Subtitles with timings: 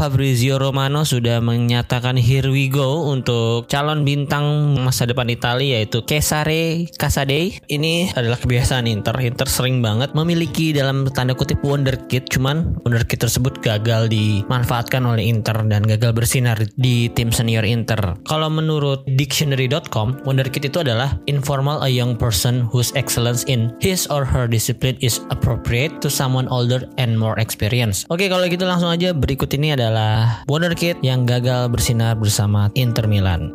[0.00, 6.88] Fabrizio Romano sudah menyatakan here we go untuk calon bintang masa depan Italia yaitu Cesare
[6.96, 7.60] Casadei.
[7.68, 9.20] Ini adalah kebiasaan Inter.
[9.20, 15.68] Inter sering banget memiliki dalam tanda kutip wonderkid, cuman wonderkid tersebut gagal dimanfaatkan oleh Inter
[15.68, 18.16] dan gagal bersinar di tim senior Inter.
[18.24, 24.24] Kalau menurut dictionary.com, wonderkid itu adalah informal a young person whose excellence in his or
[24.24, 28.08] her discipline is appropriate to someone older and more experienced.
[28.08, 33.50] Oke, kalau gitu langsung aja berikut ini adalah wonderkid yang gagal bersinar bersama Inter Milan.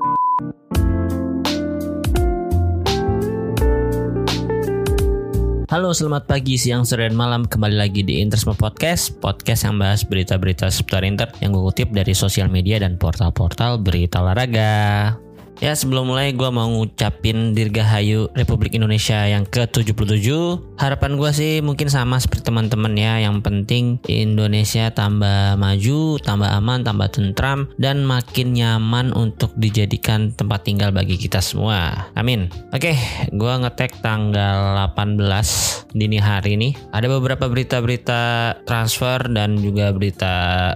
[5.72, 7.48] Halo, selamat pagi, siang, sore, dan malam.
[7.48, 12.12] Kembali lagi di Intersma Podcast, podcast yang bahas berita-berita seputar Inter yang gue kutip dari
[12.12, 15.16] sosial media dan portal-portal berita olahraga.
[15.64, 20.28] Ya sebelum mulai gue mau ngucapin Dirgahayu Republik Indonesia yang ke-77
[20.76, 26.84] Harapan gue sih mungkin sama seperti teman-teman ya Yang penting Indonesia tambah maju, tambah aman,
[26.84, 32.12] tambah tentram Dan makin nyaman untuk dijadikan tempat tinggal bagi kita semua.
[32.20, 32.52] Amin.
[32.76, 32.98] Oke
[33.32, 36.70] gue ngetek tanggal 18 dini hari ini.
[36.92, 40.34] Ada beberapa berita-berita transfer dan juga berita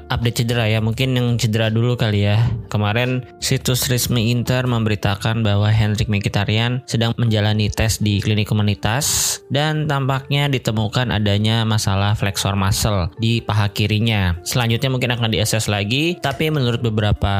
[0.07, 0.79] update cedera ya.
[0.79, 2.39] Mungkin yang cedera dulu kali ya.
[2.71, 9.89] Kemarin situs resmi Inter memberitakan bahwa Hendrik Mkhitaryan sedang menjalani tes di klinik komunitas dan
[9.89, 14.37] tampaknya ditemukan adanya masalah flexor muscle di paha kirinya.
[14.45, 17.33] Selanjutnya mungkin akan diakses lagi, tapi menurut beberapa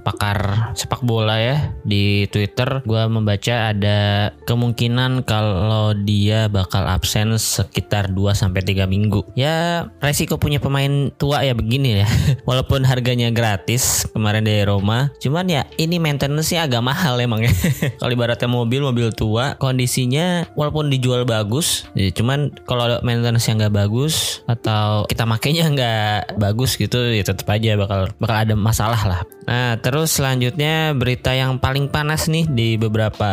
[0.00, 8.14] pakar sepak bola ya di Twitter, gue membaca ada kemungkinan kalau dia bakal absen sekitar
[8.14, 9.26] 2 sampai 3 minggu.
[9.34, 12.08] Ya, resiko punya pemain tua ya begini ya.
[12.48, 17.52] Walaupun harganya gratis kemarin dari Roma, cuman ya ini maintenance-nya agak mahal emang ya.
[18.00, 23.74] kalau ibaratnya mobil mobil tua kondisinya walaupun dijual bagus, ya cuman kalau maintenance yang nggak
[23.74, 29.20] bagus atau kita makainya nggak bagus gitu ya tetap aja bakal bakal ada masalah lah.
[29.48, 33.28] Nah terus selanjutnya berita yang paling panas nih di beberapa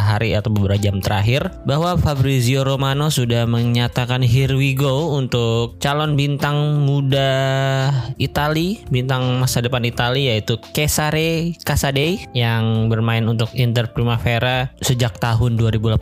[0.00, 6.16] hari atau beberapa jam terakhir bahwa Fabrizio Romano sudah menyatakan here we go untuk calon
[6.16, 7.28] bintang muda
[8.16, 15.58] Itali, bintang masa depan Italia yaitu Cesare Casadei yang bermain untuk Inter Primavera sejak tahun
[15.58, 15.98] 2018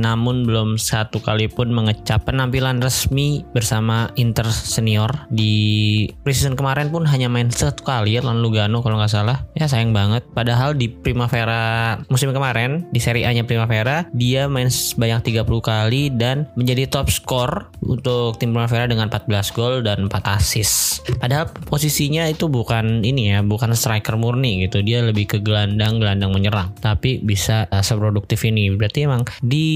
[0.00, 5.28] namun belum satu kali pun mengecap penampilan resmi bersama Inter senior.
[5.28, 9.44] Di preseason kemarin pun hanya main satu kali ya lawan Lugano kalau nggak salah.
[9.52, 10.24] Ya sayang banget.
[10.32, 16.02] Padahal di Primavera musim kemarin di Serie A nya Primavera dia main sebanyak 30 kali
[16.14, 21.02] dan menjadi top skor untuk tim Primavera dengan 14 gol dan 4 assist.
[21.18, 24.80] Padahal posisinya itu bukan ini ya bukan striker murni gitu.
[24.80, 28.68] Dia lebih ke gelandang gelandang menyerang tapi bisa uh, seproduktif ini.
[28.74, 29.68] Berarti emang di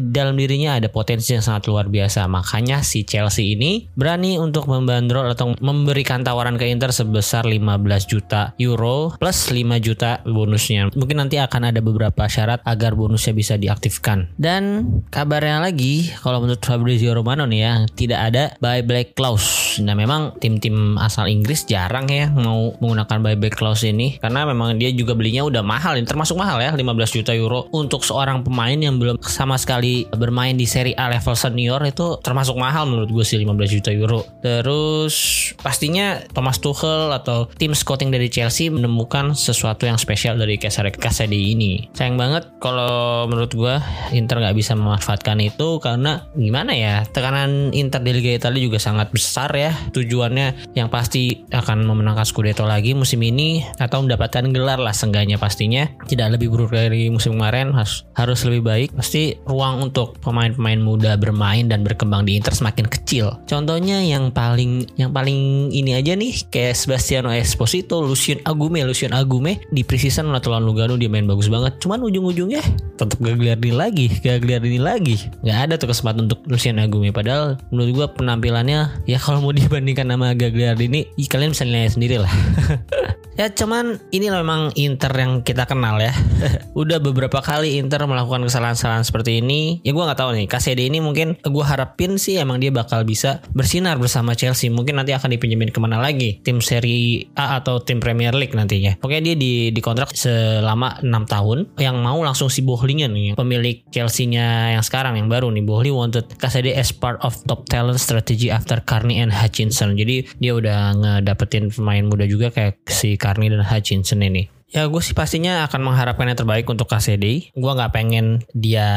[0.00, 2.26] dalam dirinya ada potensi yang sangat luar biasa.
[2.26, 8.56] Makanya si Chelsea ini berani untuk membandrol atau memberikan tawaran ke Inter sebesar 15 juta
[8.58, 10.90] euro plus 5 juta bonusnya.
[10.90, 14.34] Mungkin nanti akan ada beberapa syarat agar bonusnya bisa diaktifkan.
[14.34, 19.78] Dan kabarnya lagi kalau menurut Fabrizio Romano nih ya tidak ada buyback clause.
[19.84, 24.90] Nah memang tim-tim asal Inggris jarang ya mau menggunakan buyback clause ini karena memang dia
[24.90, 27.68] juga belinya udah mahal ini termasuk mahal ya 15 juta euro.
[27.70, 32.56] Untuk seorang pemain yang belum sama sekali bermain di Serie A level senior itu termasuk
[32.56, 34.24] mahal menurut gue sih 15 juta euro.
[34.40, 35.14] Terus
[35.60, 41.52] pastinya Thomas Tuchel atau tim scouting dari Chelsea menemukan sesuatu yang spesial dari Cesare Casadei
[41.52, 41.86] ini.
[41.92, 43.74] Sayang banget kalau menurut gue
[44.16, 49.12] Inter nggak bisa memanfaatkan itu karena gimana ya tekanan Inter di Liga Italia juga sangat
[49.12, 49.76] besar ya.
[49.92, 55.84] Tujuannya yang pasti akan memenangkan Scudetto lagi musim ini atau mendapatkan gelar lah sengganya pastinya
[56.08, 58.88] tidak lebih buruk dari musim kemarin harus harus lebih baik.
[58.96, 63.36] Pasti ruang untuk pemain-pemain muda bermain dan berkembang di Inter semakin kecil.
[63.44, 68.80] Contohnya yang paling yang paling ini aja nih kayak Sebastiano Esposito Lucien Agume.
[68.88, 71.76] Lucien Agume di preseason lawan Lugano dia main bagus banget.
[71.84, 72.64] Cuman ujung-ujungnya
[72.96, 75.20] tetap Gagliardini lagi Gagliardini lagi.
[75.44, 77.12] Nggak ada tuh kesempatan untuk Lucien Agume.
[77.12, 81.04] Padahal menurut gua penampilannya ya kalau mau dibandingkan sama Gagliardini
[81.34, 82.30] kalian bisa nilai sendiri lah
[83.34, 86.14] ya cuman ini memang Inter yang kita kenal ya.
[86.80, 89.82] Udah beberapa kali Inter melakukan kesalahan-kesalahan seperti ini.
[89.82, 93.42] Ya gue nggak tahu nih KCD ini mungkin gue harapin sih emang dia bakal bisa
[93.52, 94.70] bersinar bersama Chelsea.
[94.70, 96.38] Mungkin nanti akan dipinjemin ke mana lagi?
[96.46, 98.98] Tim Serie A atau tim Premier League nantinya.
[98.98, 101.58] Pokoknya dia di dikontrak selama 6 tahun.
[101.78, 105.64] Yang mau langsung si Bohlingen nih pemilik Chelsea-nya yang sekarang yang baru nih.
[105.66, 109.98] Bohli wanted KCD as part of top talent strategy after Carney and Hutchinson.
[109.98, 114.98] Jadi dia udah ngedapetin pemain muda juga kayak si Carney dan Hutchinson ini Ya gue
[114.98, 117.54] sih pastinya akan mengharapkan yang terbaik untuk KCD.
[117.54, 118.90] Gue nggak pengen dia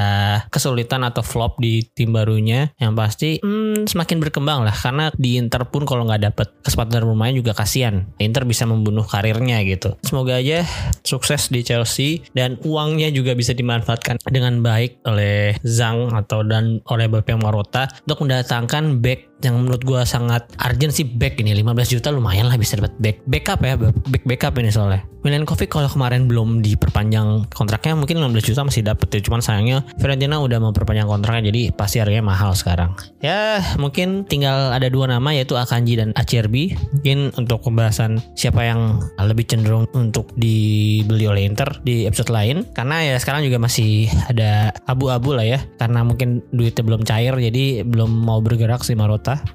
[0.50, 2.74] kesulitan atau flop di tim barunya.
[2.82, 4.74] Yang pasti hmm, semakin berkembang lah.
[4.74, 8.10] Karena di Inter pun kalau nggak dapet kesempatan bermain juga kasihan.
[8.18, 9.94] Inter bisa membunuh karirnya gitu.
[10.02, 10.66] Semoga aja
[11.06, 17.06] sukses di Chelsea dan uangnya juga bisa dimanfaatkan dengan baik oleh Zhang atau dan oleh
[17.06, 21.54] BP Marota untuk mendatangkan back yang menurut gue sangat urgent sih back ini.
[21.54, 23.18] 15 juta lumayan lah bisa dapat back.
[23.30, 25.06] Backup ya back backup ini soalnya.
[25.26, 29.20] Milenkovic kalau kemarin belum diperpanjang kontraknya mungkin 15 juta masih dapat ya.
[29.28, 32.96] Cuman sayangnya Fiorentina udah memperpanjang kontraknya jadi pasti harganya mahal sekarang.
[33.20, 36.80] Ya mungkin tinggal ada dua nama yaitu Akanji dan Acerbi.
[36.96, 42.64] Mungkin untuk pembahasan siapa yang lebih cenderung untuk dibeli oleh Inter di episode lain.
[42.72, 45.60] Karena ya sekarang juga masih ada abu-abu lah ya.
[45.76, 48.96] Karena mungkin duitnya belum cair jadi belum mau bergerak si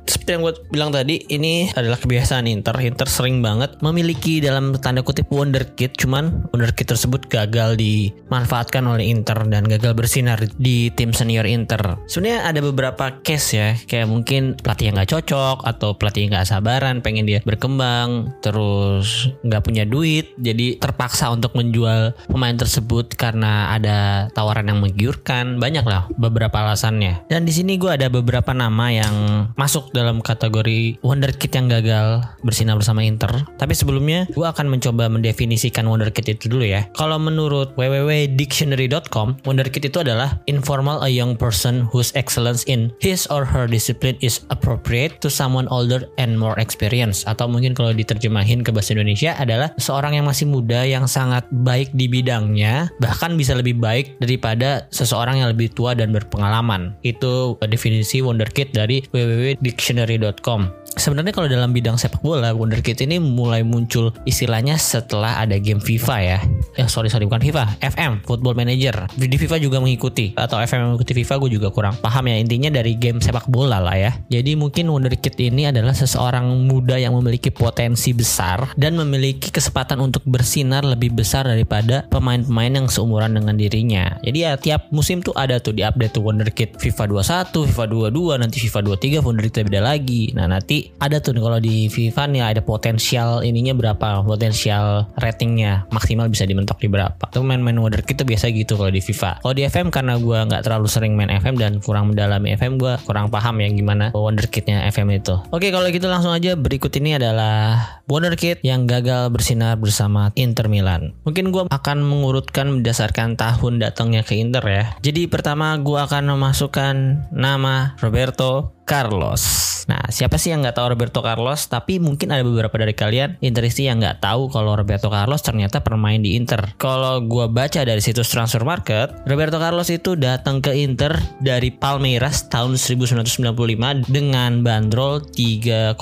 [0.05, 2.77] Seperti yang gue bilang tadi, ini adalah kebiasaan Inter.
[2.85, 9.39] Inter sering banget memiliki dalam tanda kutip wonderkid, cuman wonderkid tersebut gagal dimanfaatkan oleh Inter
[9.49, 11.97] dan gagal bersinar di tim senior Inter.
[12.11, 16.49] Sebenarnya ada beberapa case ya, kayak mungkin pelatih yang nggak cocok atau pelatih yang nggak
[16.51, 23.75] sabaran, pengen dia berkembang, terus nggak punya duit, jadi terpaksa untuk menjual pemain tersebut karena
[23.75, 25.59] ada tawaran yang menggiurkan.
[25.63, 27.27] Banyak lah beberapa alasannya.
[27.31, 29.15] Dan di sini gue ada beberapa nama yang
[29.63, 33.47] masuk dalam kategori wonderkid yang gagal bersinar bersama Inter.
[33.63, 36.91] Tapi sebelumnya gue akan mencoba mendefinisikan wonderkid itu dulu ya.
[36.99, 43.47] Kalau menurut www.dictionary.com, wonderkid itu adalah informal a young person whose excellence in his or
[43.47, 47.23] her discipline is appropriate to someone older and more experienced.
[47.31, 51.95] Atau mungkin kalau diterjemahin ke bahasa Indonesia adalah seorang yang masih muda yang sangat baik
[51.95, 56.99] di bidangnya, bahkan bisa lebih baik daripada seseorang yang lebih tua dan berpengalaman.
[57.07, 63.65] Itu definisi wonderkid dari www dictionary.com Sebenarnya kalau dalam bidang sepak bola, Wonderkid ini mulai
[63.65, 66.39] muncul istilahnya setelah ada game FIFA ya.
[66.77, 69.09] Ya sorry sorry bukan FIFA, FM Football Manager.
[69.17, 72.93] Di FIFA juga mengikuti atau FM mengikuti FIFA gue juga kurang paham ya intinya dari
[73.01, 74.13] game sepak bola lah ya.
[74.29, 80.21] Jadi mungkin Wonderkid ini adalah seseorang muda yang memiliki potensi besar dan memiliki kesempatan untuk
[80.29, 84.21] bersinar lebih besar daripada pemain-pemain yang seumuran dengan dirinya.
[84.21, 87.09] Jadi ya tiap musim tuh ada tuh di update tuh Wonderkid FIFA
[87.49, 90.37] 21, FIFA 22, nanti FIFA 23 Wonderkid beda lagi.
[90.37, 96.27] Nah nanti ada tuh kalau di FIFA nih ada potensial ininya berapa, potensial ratingnya maksimal
[96.27, 97.31] bisa dimentok di berapa.
[97.31, 99.45] Itu main-main water kita biasa gitu kalau di FIFA.
[99.45, 102.99] Kalau di FM karena gue nggak terlalu sering main FM dan kurang mendalami FM, gue
[103.07, 105.35] kurang paham ya gimana wonderkidnya FM itu.
[105.55, 111.17] Oke kalau gitu langsung aja berikut ini adalah wonderkid yang gagal bersinar bersama Inter Milan.
[111.25, 114.85] Mungkin gue akan mengurutkan berdasarkan tahun datangnya ke Inter ya.
[115.01, 116.95] Jadi pertama gue akan memasukkan
[117.33, 119.72] nama Roberto Carlos.
[119.87, 121.67] Nah, siapa sih yang nggak tahu Roberto Carlos?
[121.67, 126.21] Tapi mungkin ada beberapa dari kalian Interisti yang nggak tahu kalau Roberto Carlos ternyata bermain
[126.23, 126.75] di Inter.
[126.79, 132.47] Kalau gue baca dari situs Transfer Market, Roberto Carlos itu datang ke Inter dari Palmeiras
[132.51, 135.99] tahun 1995 dengan bandrol 3,5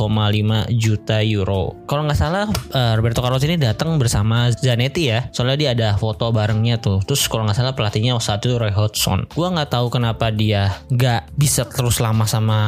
[0.76, 1.76] juta euro.
[1.86, 5.28] Kalau nggak salah, uh, Roberto Carlos ini datang bersama Zanetti ya.
[5.32, 7.02] Soalnya dia ada foto barengnya tuh.
[7.04, 9.26] Terus kalau nggak salah pelatihnya saat itu Roy Hodgson.
[9.32, 12.60] Gue nggak tahu kenapa dia nggak bisa terus lama sama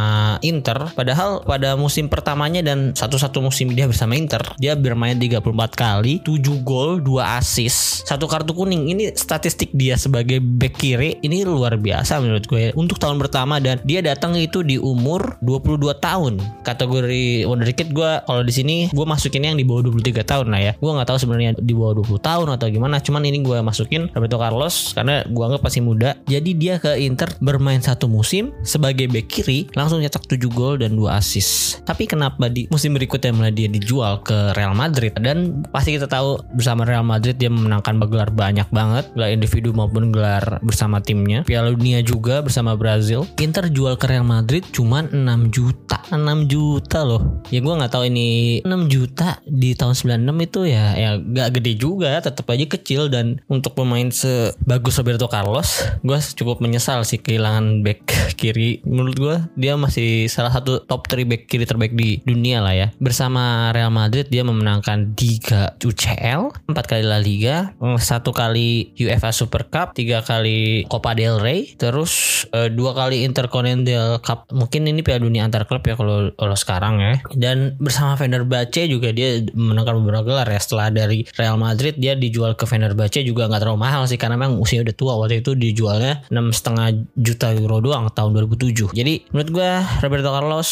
[0.43, 5.43] Inter Padahal pada musim pertamanya dan satu-satu musim dia bersama Inter, dia bermain 34
[5.75, 8.87] kali, 7 gol, 2 assist, satu kartu kuning.
[8.87, 13.82] Ini statistik dia sebagai back kiri ini luar biasa menurut gue untuk tahun pertama dan
[13.82, 16.38] dia datang itu di umur 22 tahun.
[16.62, 20.72] Kategori wonderkid gue kalau di sini gue masukin yang di bawah 23 tahun lah ya.
[20.78, 24.38] Gue nggak tahu sebenarnya di bawah 20 tahun atau gimana, cuman ini gue masukin Roberto
[24.38, 26.14] Carlos karena gue anggap masih muda.
[26.30, 30.91] Jadi dia ke Inter bermain satu musim sebagai back kiri langsung nyetak 7 gol dan
[30.92, 31.80] dan 2 assist.
[31.88, 36.44] Tapi kenapa di musim berikutnya mulai dia dijual ke Real Madrid dan pasti kita tahu
[36.52, 41.40] bersama Real Madrid dia memenangkan gelar banyak banget, gelar individu maupun gelar bersama timnya.
[41.49, 43.25] Piala Dunia juga bersama Brazil.
[43.40, 45.16] Inter jual ke Real Madrid cuma 6
[45.49, 46.04] juta.
[46.12, 47.40] 6 juta loh.
[47.49, 51.72] Ya gue nggak tahu ini 6 juta di tahun 96 itu ya ya gak gede
[51.78, 57.80] juga, tetap aja kecil dan untuk pemain sebagus Roberto Carlos, gue cukup menyesal sih kehilangan
[57.87, 58.82] back kiri.
[58.84, 62.89] Menurut gue dia masih salah satu top 3 back kiri terbaik di dunia lah ya.
[62.99, 69.67] Bersama Real Madrid dia memenangkan 3 UCL, 4 kali La Liga, satu kali UEFA Super
[69.69, 74.49] Cup, tiga kali Copa del Rey, terus uh, dua kali Intercontinental Cup.
[74.51, 77.15] Mungkin ini Piala Dunia antar klub ya kalau kalau sekarang ya.
[77.35, 80.61] Dan bersama Fenerbahce juga dia menangkan beberapa gelar ya.
[80.61, 84.59] Setelah dari Real Madrid dia dijual ke Fenerbahce juga nggak terlalu mahal sih karena memang
[84.59, 88.95] usia udah tua waktu itu dijualnya enam setengah juta euro doang tahun 2007.
[88.97, 89.71] Jadi menurut gue
[90.03, 90.69] Roberto Carlos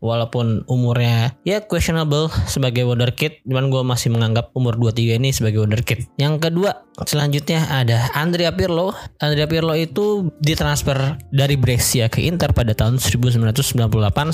[0.00, 6.08] walaupun umurnya ya questionable sebagai wonderkid cuman gue masih menganggap umur 23 ini sebagai wonderkid
[6.16, 8.92] yang kedua selanjutnya ada Andrea Pirlo.
[9.20, 13.72] Andrea Pirlo itu ditransfer dari Brescia ke Inter pada tahun 1998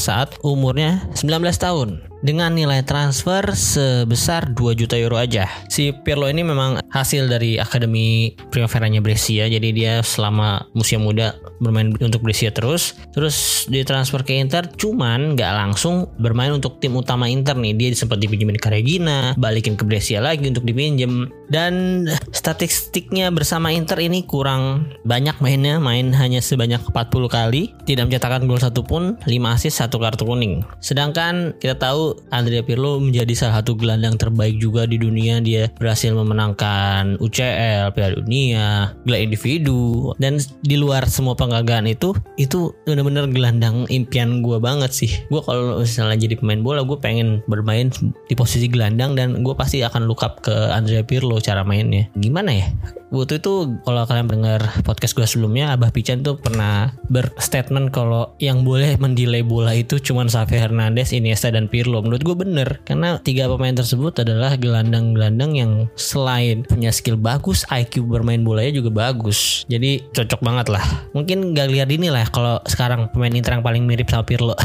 [0.01, 1.89] saat umurnya 19 tahun
[2.25, 5.49] dengan nilai transfer sebesar 2 juta euro aja.
[5.69, 11.93] Si Pirlo ini memang hasil dari akademi Primavera-nya Brescia, jadi dia selama musim muda bermain
[11.99, 17.57] untuk Brescia terus, terus ditransfer ke Inter, cuman nggak langsung bermain untuk tim utama Inter
[17.59, 17.75] nih.
[17.77, 21.29] Dia sempat dipinjemin ke Regina, balikin ke Brescia lagi untuk dipinjem.
[21.47, 22.05] Dan
[22.35, 28.61] statistiknya bersama Inter ini kurang banyak mainnya, main hanya sebanyak 40 kali, tidak mencetakkan gol
[28.61, 30.67] satu pun, 5 assist, satu kartu kuning.
[30.83, 35.41] Sedangkan kita tahu Andrea Pirlo menjadi salah satu gelandang terbaik juga di dunia.
[35.41, 42.71] Dia berhasil memenangkan UCL, Piala Dunia, gelar individu, dan di luar semua penghargaan itu, itu
[42.85, 45.11] benar-benar gelandang impian gue banget sih.
[45.33, 47.89] Gue kalau misalnya jadi pemain bola, gue pengen bermain
[48.29, 52.07] di posisi gelandang dan gue pasti akan look up ke Andrea Pirlo cara mainnya.
[52.19, 52.67] Gimana ya?
[53.07, 58.67] Waktu itu kalau kalian dengar podcast gue sebelumnya Abah Pican tuh pernah berstatement kalau yang
[58.67, 61.96] boleh mendelay bola itu cuma Xavi Hernandez, Iniesta dan Pirlo.
[62.05, 68.09] Menurut gue bener karena tiga pemain tersebut adalah gelandang-gelandang yang selain punya skill bagus, IQ
[68.09, 69.69] bermain bolanya juga bagus.
[69.71, 70.85] Jadi cocok banget lah.
[71.13, 74.57] Mungkin gak lihat ini lah kalau sekarang pemain Inter yang paling mirip sama Pirlo.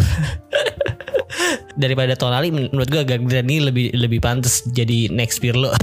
[1.72, 5.72] daripada Tonali menurut gue Gagliardini lebih lebih pantas jadi next Pirlo.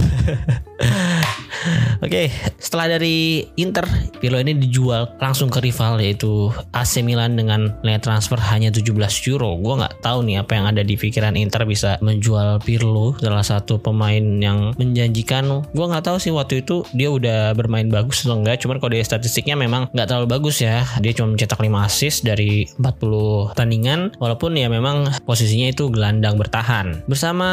[1.99, 2.27] Oke, okay,
[2.62, 3.83] setelah dari Inter,
[4.23, 8.95] Pirlo ini dijual langsung ke rival yaitu AC Milan dengan nilai transfer hanya 17
[9.35, 9.59] euro.
[9.59, 13.83] Gue nggak tahu nih apa yang ada di pikiran Inter bisa menjual Pirlo, salah satu
[13.83, 15.67] pemain yang menjanjikan.
[15.75, 18.62] Gue nggak tahu sih waktu itu dia udah bermain bagus atau enggak.
[18.62, 20.87] Cuman kalau dari statistiknya memang nggak terlalu bagus ya.
[21.03, 27.03] Dia cuma mencetak 5 assist dari 40 tandingan, walaupun ya memang posisinya itu gelandang bertahan.
[27.11, 27.50] Bersama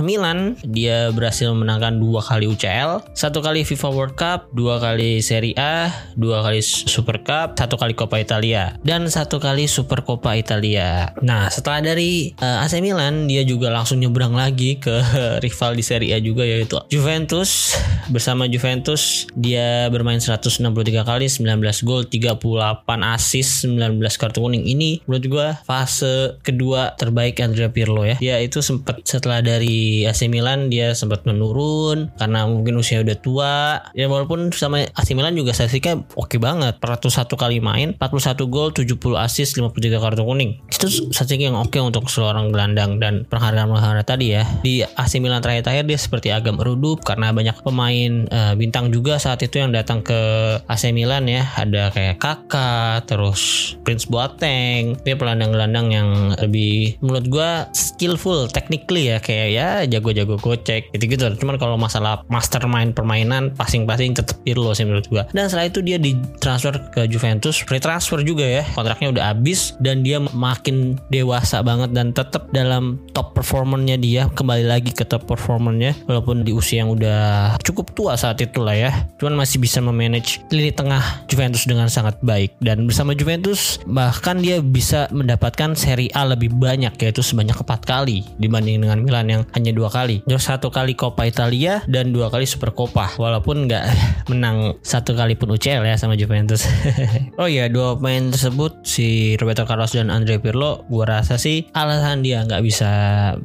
[0.00, 5.56] Milan, dia berhasil menangkan dua kali UCL satu kali FIFA World Cup, dua kali Serie
[5.58, 11.10] A, dua kali Super Cup, satu kali Coppa Italia, dan satu kali Super Coppa Italia.
[11.24, 15.02] Nah, setelah dari uh, AC Milan, dia juga langsung nyebrang lagi ke
[15.44, 17.76] rival di Serie A juga yaitu Juventus.
[18.12, 20.60] Bersama Juventus, dia bermain 163
[21.06, 24.66] kali, 19 gol, 38 assist, 19 kartu kuning.
[24.66, 28.18] Ini menurut gue fase kedua terbaik Andrea Pirlo ya.
[28.18, 33.54] Dia itu sempat setelah dari AC Milan dia sempat menurun karena mungkin usia udah tua.
[33.96, 36.76] Ya walaupun sama AC Milan juga statistiknya oke banget.
[36.82, 40.60] 401 kali main 41 gol 70 assist 53 kartu kuning.
[40.68, 44.44] Itu statistik yang oke untuk seorang gelandang dan penghargaan-penghargaan tadi ya.
[44.60, 49.38] Di AC Milan terakhir-terakhir dia seperti agak meredup karena banyak pemain uh, bintang juga saat
[49.46, 50.18] itu yang datang ke
[50.66, 51.46] AC Milan ya.
[51.54, 54.98] Ada kayak Kakak terus Prince Boateng.
[55.06, 56.08] Dia pelandang-gelandang yang
[56.42, 59.22] lebih menurut gua skillful technically ya.
[59.22, 61.30] Kayak ya jago-jago gocek gitu-gitu.
[61.38, 65.22] Cuman kalau masalah mastermind permainan passing-passing tetap Pirlo sih menurut gua.
[65.30, 68.66] Dan setelah itu dia ditransfer ke Juventus, free transfer juga ya.
[68.74, 74.66] Kontraknya udah habis dan dia makin dewasa banget dan tetap dalam top performernya dia kembali
[74.66, 78.90] lagi ke top performernya walaupun di usia yang udah cukup tua saat itu lah ya.
[79.22, 84.58] Cuman masih bisa memanage lini tengah Juventus dengan sangat baik dan bersama Juventus bahkan dia
[84.64, 89.70] bisa mendapatkan Serie A lebih banyak yaitu sebanyak empat kali dibanding dengan Milan yang hanya
[89.76, 90.24] dua kali.
[90.24, 93.84] Jadi satu kali Coppa Italia dan dua kali Super Copa walaupun nggak
[94.30, 96.64] menang satu kali pun UCL ya sama Juventus.
[97.40, 102.24] oh iya dua pemain tersebut si Roberto Carlos dan Andre Pirlo gua rasa sih alasan
[102.24, 102.90] dia nggak bisa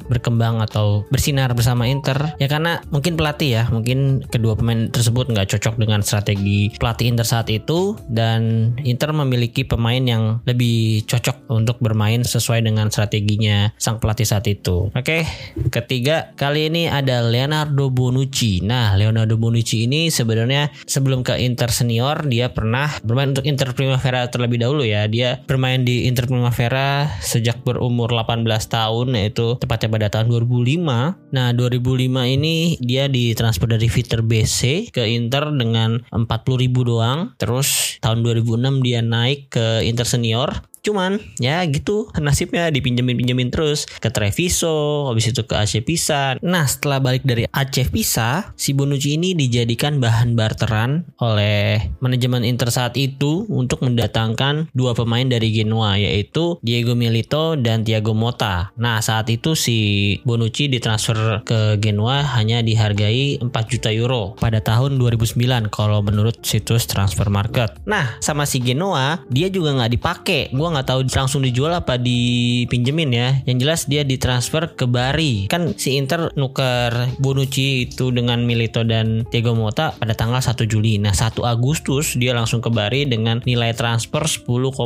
[0.06, 5.56] berkembang atau bersinar bersama Inter ya karena mungkin pelatih ya mungkin kedua pemain tersebut nggak
[5.56, 11.82] cocok dengan strategi pelatih Inter saat itu dan Inter memiliki pemain yang lebih cocok untuk
[11.82, 14.92] bermain sesuai dengan strateginya sang pelatih saat itu.
[14.94, 15.26] Oke,
[15.72, 18.62] ketiga kali ini ada Leonardo Bonucci.
[18.62, 23.74] Nah, Leonardo Leonardo Bonucci ini sebenarnya sebelum ke Inter senior dia pernah bermain untuk Inter
[23.74, 25.10] Primavera terlebih dahulu ya.
[25.10, 31.34] Dia bermain di Inter Primavera sejak berumur 18 tahun yaitu tepatnya pada tahun 2005.
[31.34, 37.34] Nah, 2005 ini dia ditransfer dari Viter BC ke Inter dengan 40 ribu doang.
[37.42, 44.08] Terus tahun 2006 dia naik ke Inter senior Cuman ya gitu nasibnya dipinjemin-pinjemin terus ke
[44.08, 46.40] Treviso, habis itu ke AC Pisa.
[46.40, 52.72] Nah setelah balik dari AC Pisa, si Bonucci ini dijadikan bahan barteran oleh manajemen Inter
[52.72, 58.72] saat itu untuk mendatangkan dua pemain dari Genoa yaitu Diego Milito dan Thiago Motta.
[58.80, 64.96] Nah saat itu si Bonucci ditransfer ke Genoa hanya dihargai 4 juta euro pada tahun
[64.96, 67.76] 2009 kalau menurut situs transfer market.
[67.84, 70.42] Nah sama si Genoa dia juga nggak dipakai.
[70.56, 73.28] Gua nggak tahu langsung dijual apa dipinjemin ya.
[73.42, 75.50] Yang jelas dia ditransfer ke Bari.
[75.50, 81.02] Kan si Inter nuker Bonucci itu dengan Milito dan Diego Mota pada tanggal 1 Juli.
[81.02, 84.78] Nah 1 Agustus dia langsung ke Bari dengan nilai transfer 10,5.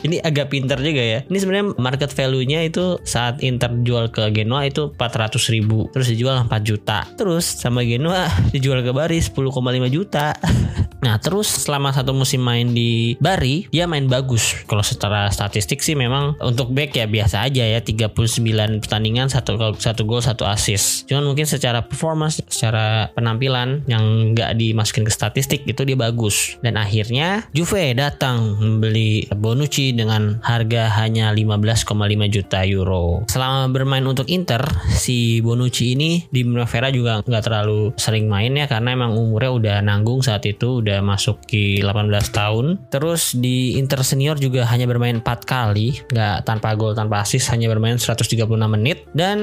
[0.00, 1.20] Ini agak pinter juga ya.
[1.28, 5.92] Ini sebenarnya market value-nya itu saat Inter jual ke Genoa itu 400 ribu.
[5.92, 7.04] Terus dijual 4 juta.
[7.20, 9.52] Terus sama Genoa dijual ke Bari 10,5
[9.92, 10.32] juta.
[11.00, 14.52] Nah terus selama satu musim main di Bari dia main bagus.
[14.68, 20.04] Kalau secara statistik sih memang untuk back ya biasa aja ya 39 pertandingan satu satu
[20.04, 21.08] gol satu assist.
[21.08, 26.60] Cuman mungkin secara performance, secara penampilan yang nggak dimasukin ke statistik itu dia bagus.
[26.60, 31.88] Dan akhirnya Juve datang membeli Bonucci dengan harga hanya 15,5
[32.28, 33.24] juta euro.
[33.32, 34.60] Selama bermain untuk Inter
[34.92, 39.76] si Bonucci ini di Primavera juga nggak terlalu sering main ya karena emang umurnya udah
[39.80, 42.66] nanggung saat itu udah masuk di 18 tahun.
[42.92, 47.70] Terus di Inter Senior juga hanya bermain 4 kali, nggak tanpa gol tanpa assist, hanya
[47.70, 49.06] bermain 136 menit.
[49.14, 49.38] Dan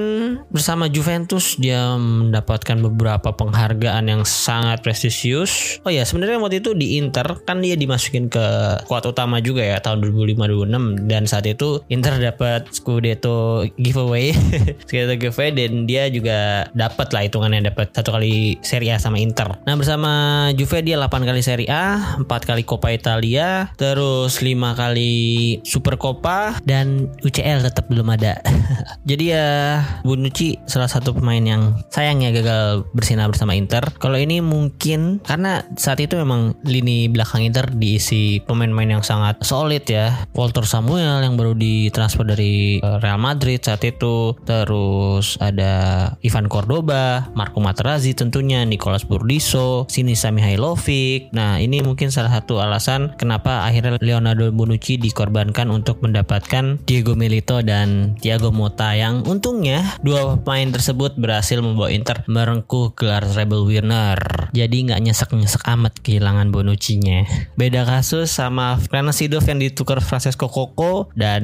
[0.51, 5.79] bersama Juventus dia mendapatkan beberapa penghargaan yang sangat prestisius.
[5.87, 8.45] Oh ya sebenarnya waktu itu di Inter kan dia dimasukin ke
[8.89, 14.35] kuat utama juga ya tahun 2005-2006 dan saat itu Inter dapat Scudetto giveaway,
[14.87, 19.55] Scudetto giveaway dan dia juga dapat lah hitungannya dapat satu kali Serie A sama Inter.
[19.63, 20.11] Nah bersama
[20.57, 25.15] Juve dia 8 kali Serie A, 4 kali Coppa Italia, terus 5 kali
[25.63, 28.39] Super Coppa dan UCL tetap belum ada.
[29.09, 33.83] Jadi ya Bonucci salah satu pemain yang sayangnya gagal bersinar bersama Inter.
[33.97, 39.83] Kalau ini mungkin karena saat itu memang lini belakang Inter diisi pemain-pemain yang sangat solid
[39.87, 40.27] ya.
[40.35, 47.29] Walter Samuel yang baru ditransfer dari eh, Real Madrid saat itu, terus ada Ivan Cordoba,
[47.33, 51.31] Marco Materazzi tentunya, Nicolas Burdiso, Sinisa Mihailovic.
[51.31, 57.59] Nah, ini mungkin salah satu alasan kenapa akhirnya Leonardo Bonucci dikorbankan untuk mendapatkan Diego Milito
[57.59, 64.15] dan Thiago Motta yang untungnya dua pemain tersebut berhasil membawa Inter merengkuh gelar treble winner.
[64.55, 67.27] Jadi nggak nyesek-nyesek amat kehilangan Bonucci-nya.
[67.59, 71.43] Beda kasus sama Fran Sidov yang ditukar Francesco Coco dan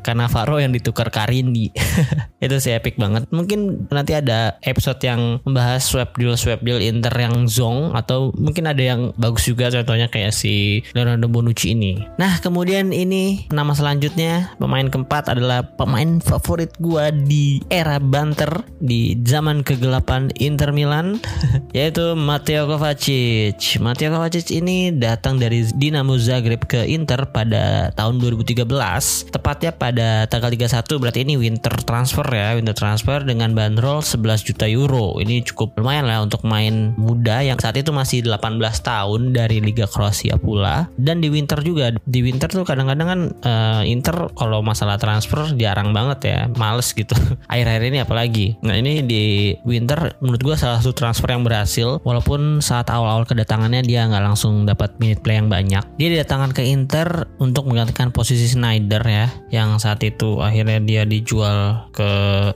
[0.00, 1.68] Cannavaro yang ditukar Karini.
[2.44, 3.28] Itu sih epic banget.
[3.28, 8.72] Mungkin nanti ada episode yang membahas swap deal swap deal Inter yang zong atau mungkin
[8.72, 12.00] ada yang bagus juga contohnya kayak si Leonardo Bonucci ini.
[12.16, 13.17] Nah, kemudian ini
[13.50, 20.70] nama selanjutnya pemain keempat adalah pemain favorit gua di era banter di zaman kegelapan Inter
[20.70, 21.18] Milan
[21.76, 23.58] yaitu Matteo Kovacic.
[23.82, 28.64] Matteo Kovacic ini datang dari Dinamo Zagreb ke Inter pada tahun 2013
[29.30, 34.66] tepatnya pada tanggal 31 berarti ini winter transfer ya winter transfer dengan bandrol 11 juta
[34.68, 39.60] euro ini cukup lumayan lah untuk main muda yang saat itu masih 18 tahun dari
[39.62, 44.60] Liga Kroasia pula dan di winter juga di winter tuh kadang-kadang kan uh, Inter kalau
[44.60, 47.16] masalah transfer jarang banget ya males gitu.
[47.52, 48.46] Akhir-akhir ini apalagi?
[48.60, 53.82] Nah ini di winter menurut gue salah satu transfer yang berhasil walaupun saat awal-awal kedatangannya
[53.82, 55.82] dia nggak langsung dapat minute play yang banyak.
[55.96, 61.88] Dia didatangkan ke Inter untuk menggantikan posisi Snyder ya yang saat itu akhirnya dia dijual
[61.94, 62.10] ke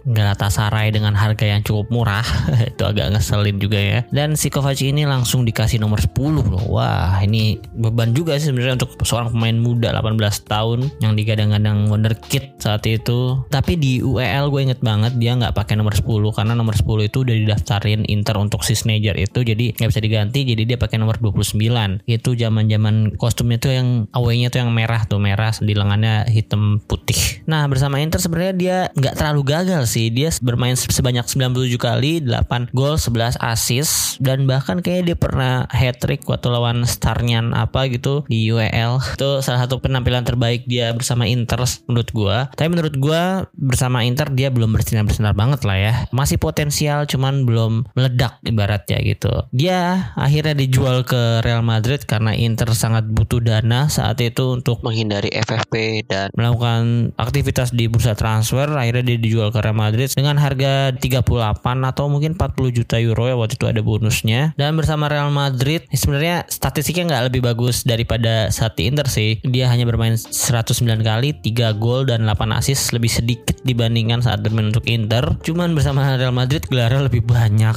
[0.05, 2.25] Galatasaray dengan harga yang cukup murah.
[2.73, 4.01] Itu agak ngeselin juga ya.
[4.11, 6.13] Dan si Kovacic ini langsung dikasih nomor 10
[6.53, 6.65] loh.
[6.69, 12.59] Wah ini beban juga sih sebenarnya untuk seorang pemain muda 18 tahun yang digadang-gadang wonderkid
[12.59, 13.43] saat itu.
[13.51, 17.27] Tapi di UEL gue inget banget dia nggak pakai nomor 10 karena nomor 10 itu
[17.27, 21.19] udah didaftarin Inter untuk si Sneijder itu jadi nggak bisa diganti jadi dia pakai nomor
[21.19, 21.59] 29
[22.07, 26.83] itu zaman zaman kostumnya tuh yang away-nya tuh yang merah tuh merah di lengannya hitam
[26.85, 27.45] putih.
[27.47, 30.11] Nah bersama Inter sebenarnya dia nggak terlalu gagal sih.
[30.11, 36.03] Dia bermain sebanyak 97 kali 8 gol 11 assist dan bahkan kayaknya dia pernah hat
[36.03, 41.29] trick waktu lawan Starnyan apa gitu di UEL itu salah satu penampilan terbaik dia bersama
[41.29, 42.49] Inter menurut gua.
[42.57, 45.95] Tapi menurut gua bersama Inter dia belum bersinar-bersinar banget lah ya.
[46.11, 49.45] Masih potensial cuman belum meledak ibaratnya gitu.
[49.53, 55.29] Dia akhirnya dijual ke Real Madrid karena Inter sangat butuh dana saat itu untuk menghindari
[55.29, 58.67] FFP dan melakukan aktivitas di bursa transfer.
[58.73, 63.37] Akhirnya dia dijual ke Real Madrid dengan harga 38 atau mungkin 40 juta euro ya
[63.37, 64.57] waktu itu ada bonusnya.
[64.57, 69.43] Dan bersama Real Madrid sebenarnya statistiknya nggak lebih bagus daripada saat di Inter sih.
[69.43, 74.71] Dia hanya bermain 109 kali 3 gol dan 8 assist lebih sedikit dibandingkan saat bermain
[74.71, 77.77] untuk Inter cuman bersama Real Madrid gelarnya lebih banyak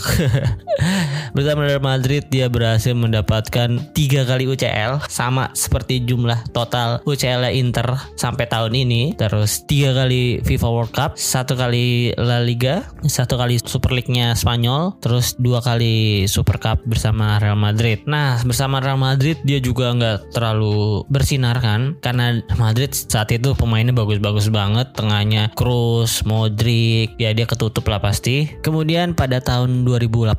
[1.36, 8.00] bersama Real Madrid dia berhasil mendapatkan tiga kali UCL sama seperti jumlah total UCL Inter
[8.16, 9.20] sampai tahun ini.
[9.20, 14.96] Terus tiga kali FIFA World Cup, satu kali La Liga, satu kali Super League-nya Spanyol,
[15.04, 18.08] terus dua kali Super Cup bersama Real Madrid.
[18.08, 22.25] Nah bersama Real Madrid dia juga nggak terlalu bersinar kan karena
[22.56, 28.50] Madrid saat itu pemainnya bagus-bagus banget, tengahnya Kroos, Modric, ya dia ketutup lah pasti.
[28.62, 30.36] Kemudian pada tahun 2018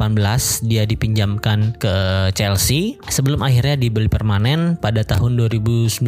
[0.66, 1.94] dia dipinjamkan ke
[2.34, 6.02] Chelsea sebelum akhirnya dibeli permanen pada tahun 2019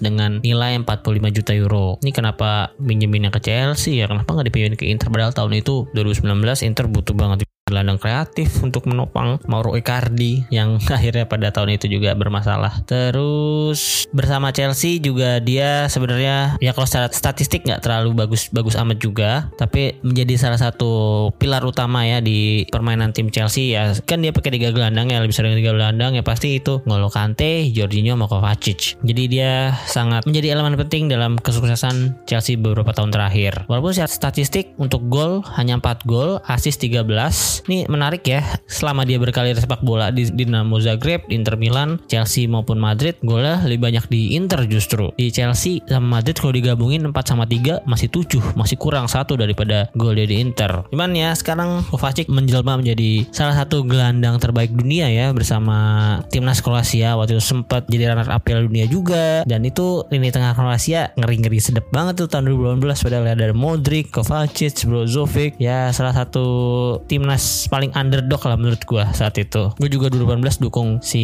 [0.00, 1.86] dengan nilai 45 juta euro.
[2.00, 4.06] Ini kenapa minjeminnya ke Chelsea ya?
[4.08, 8.90] Kenapa nggak dipinjemin ke Inter padahal tahun itu 2019 Inter butuh banget gelandang kreatif untuk
[8.90, 12.82] menopang Mauro Icardi yang akhirnya pada tahun itu juga bermasalah.
[12.84, 18.98] Terus bersama Chelsea juga dia sebenarnya ya kalau secara statistik nggak terlalu bagus bagus amat
[18.98, 24.34] juga, tapi menjadi salah satu pilar utama ya di permainan tim Chelsea ya kan dia
[24.34, 28.26] pakai tiga gelandang ya lebih sering tiga gelandang ya pasti itu Ngolo Kante, Jorginho, sama
[28.26, 28.98] Kovacic.
[29.04, 33.64] Jadi dia sangat menjadi elemen penting dalam kesuksesan Chelsea beberapa tahun terakhir.
[33.68, 38.44] Walaupun secara statistik untuk gol hanya 4 gol, assist 13, ini menarik ya.
[38.70, 43.90] Selama dia berkarir sepak bola di Dinamo Zagreb, Inter Milan, Chelsea maupun Madrid, golnya lebih
[43.90, 45.10] banyak di Inter justru.
[45.18, 49.90] Di Chelsea sama Madrid kalau digabungin 4 sama 3 masih 7, masih kurang satu daripada
[49.98, 50.86] gol dia di Inter.
[50.88, 55.78] Cuman ya sekarang Kovacic menjelma menjadi salah satu gelandang terbaik dunia ya bersama
[56.30, 60.54] timnas Kroasia waktu itu sempat jadi runner up Piala Dunia juga dan itu lini tengah
[60.54, 66.46] Kroasia ngeri-ngeri sedep banget tuh tahun 2018 padahal ada Modric, Kovacic, Brozovic ya salah satu
[67.10, 69.72] timnas paling underdog lah menurut gue saat itu.
[69.76, 71.22] Gue juga 2018 dukung si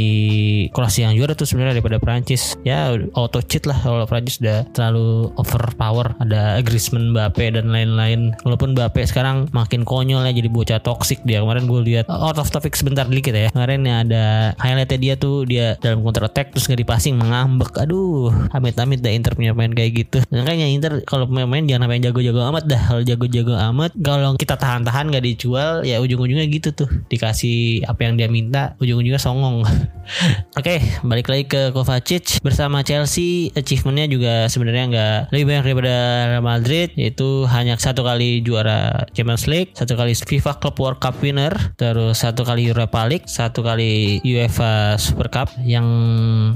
[0.72, 2.56] Kroasia yang juara tuh sebenarnya daripada Prancis.
[2.66, 6.16] Ya auto cheat lah kalau Prancis udah terlalu overpower.
[6.22, 8.34] Ada Griezmann, Mbappe dan lain-lain.
[8.42, 11.42] Walaupun Mbappe sekarang makin konyol ya jadi bocah toxic dia.
[11.42, 13.48] Kemarin gue lihat out of topic sebentar dikit ya.
[13.52, 14.24] Kemarin ya ada
[14.58, 17.70] highlightnya dia tuh dia dalam counter attack terus nggak dipasing mengambek.
[17.78, 20.18] Aduh, amit-amit dah Inter punya main kayak gitu.
[20.32, 22.82] Makanya Inter kalau main-main jangan sampai jago-jago amat dah.
[22.86, 26.88] Kalau jago-jago amat kalau kita tahan-tahan nggak dijual ya ujung ujung-ujungnya gitu tuh.
[27.12, 29.62] Dikasih apa yang dia minta ujung-ujungnya songong.
[30.59, 33.52] Oke okay, balik lagi ke Kovacic bersama Chelsea.
[33.52, 35.94] Achievementnya juga sebenarnya nggak lebih banyak daripada
[36.33, 41.20] Real Madrid yaitu hanya satu kali juara Champions League satu kali FIFA Club World Cup
[41.20, 45.52] winner terus satu kali Europa League satu kali UEFA Super Cup.
[45.61, 45.87] Yang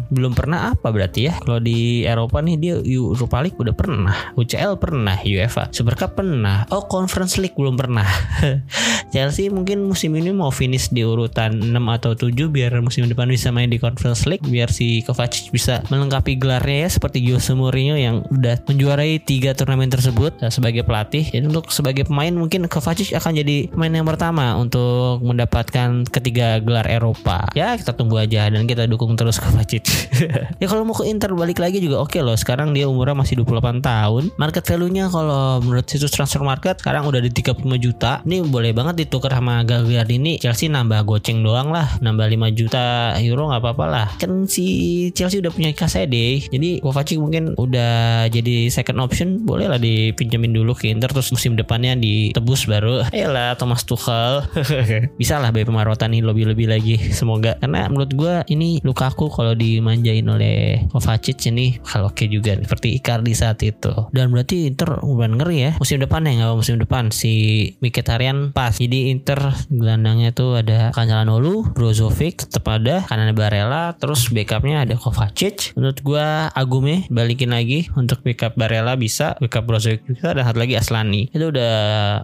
[0.08, 1.36] belum pernah apa berarti ya?
[1.42, 6.64] Kalau di Eropa nih dia Europa League udah pernah UCL pernah UEFA Super Cup pernah
[6.72, 8.06] oh Conference League belum pernah.
[9.12, 13.50] Chelsea mungkin musim ini mau finish di urutan 6 atau 7 biar musim depan bisa
[13.50, 18.22] main di Conference League biar si Kovacic bisa melengkapi gelarnya ya seperti Jose Mourinho yang
[18.30, 21.26] udah menjuarai tiga turnamen tersebut uh, sebagai pelatih.
[21.26, 26.86] Jadi untuk sebagai pemain mungkin Kovacic akan jadi pemain yang pertama untuk mendapatkan ketiga gelar
[26.86, 27.50] Eropa.
[27.52, 29.84] Ya kita tunggu aja dan kita dukung terus Kovacic.
[30.62, 32.36] ya kalau mau ke Inter balik lagi juga oke okay loh.
[32.38, 34.22] Sekarang dia umurnya masih 28 tahun.
[34.38, 38.22] Market value-nya kalau menurut situs transfer market sekarang udah di 35 juta.
[38.22, 41.86] Ini boleh banget ditukar sama Gagliardini Chelsea nambah goceng doang lah.
[42.02, 44.08] Nambah 5 juta euro nggak apa-apa lah.
[44.18, 46.42] Kan si Chelsea udah punya Kasede.
[46.50, 51.54] Jadi Kovacic mungkin udah jadi second option boleh lah dipinjemin dulu ke Inter terus musim
[51.54, 53.06] depannya ditebus baru.
[53.10, 54.44] Lah Thomas Tuchel.
[55.20, 57.54] Bisa lah Bayi nih lebih-lebih lagi semoga.
[57.62, 63.32] Karena menurut gue ini Lukaku kalau dimanjain oleh Kovacic ini kalau oke juga seperti Icardi
[63.36, 63.92] saat itu.
[64.10, 67.32] Dan berarti Inter udah ngeri ya musim depan ya nggak musim depan si
[67.78, 68.74] Mkhitaryan pas.
[68.74, 75.74] Jadi Inter gelandangnya tuh ada Cancelanolu, Brozovic ada, kanan Barella, terus backupnya ada Kovacic.
[75.74, 80.78] Menurut gua Agume balikin lagi untuk backup Barella bisa, backup Brozovic bisa, dan satu lagi
[80.78, 81.28] Aslani.
[81.34, 81.74] Itu udah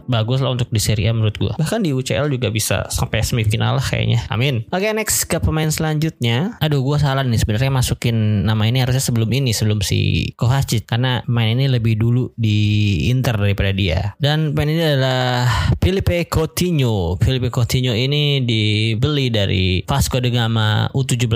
[0.06, 1.52] bagus lah untuk di Serie A menurut gua.
[1.58, 4.22] Bahkan di UCL juga bisa sampai semifinal lah kayaknya.
[4.30, 4.64] Amin.
[4.70, 6.56] Oke, okay, next ke pemain selanjutnya.
[6.62, 11.26] Aduh, gua salah nih sebenarnya masukin nama ini harusnya sebelum ini, sebelum si Kovacic karena
[11.26, 14.14] main ini lebih dulu di Inter daripada dia.
[14.22, 15.50] Dan pemain ini adalah
[15.82, 16.85] Felipe Coutinho
[17.18, 21.26] Felipe Coutinho ini dibeli dari Vasco da Gama U17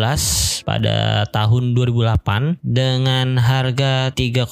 [0.63, 4.47] pada tahun 2008 dengan harga 3,8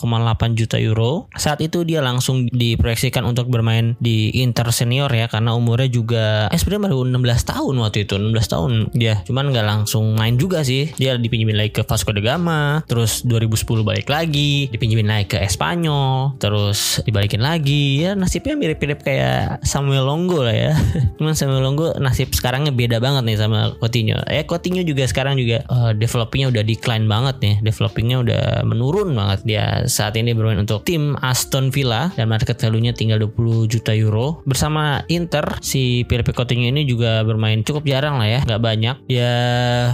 [0.58, 1.30] juta euro.
[1.36, 6.58] Saat itu dia langsung diproyeksikan untuk bermain di Inter senior ya karena umurnya juga eh
[6.58, 8.70] sebenarnya baru 16 tahun waktu itu 16 tahun.
[8.96, 10.90] Dia cuman nggak langsung main juga sih.
[10.98, 16.34] Dia dipinjemin lagi ke Vasco da Gama terus 2010 balik lagi dipinjemin lagi ke Espanyol
[16.42, 18.02] terus dibalikin lagi.
[18.02, 20.74] Ya nasibnya mirip-mirip kayak Samuel Longo lah ya
[21.18, 24.18] Cuman Samuel Longo nasib sekarangnya beda banget nih sama Coutinho.
[24.28, 27.54] Eh Coutinho juga sekarang juga uh, developingnya udah decline banget nih.
[27.64, 32.94] Developingnya udah menurun banget dia saat ini bermain untuk tim Aston Villa dan market value-nya
[32.94, 34.40] tinggal 20 juta euro.
[34.44, 38.96] Bersama Inter si Philippe Coutinho ini juga bermain cukup jarang lah ya, nggak banyak.
[39.08, 39.32] Dia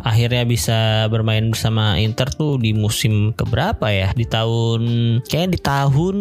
[0.03, 4.11] akhirnya bisa bermain bersama Inter tuh di musim keberapa ya?
[4.13, 4.83] Di tahun
[5.25, 6.17] kayak di tahun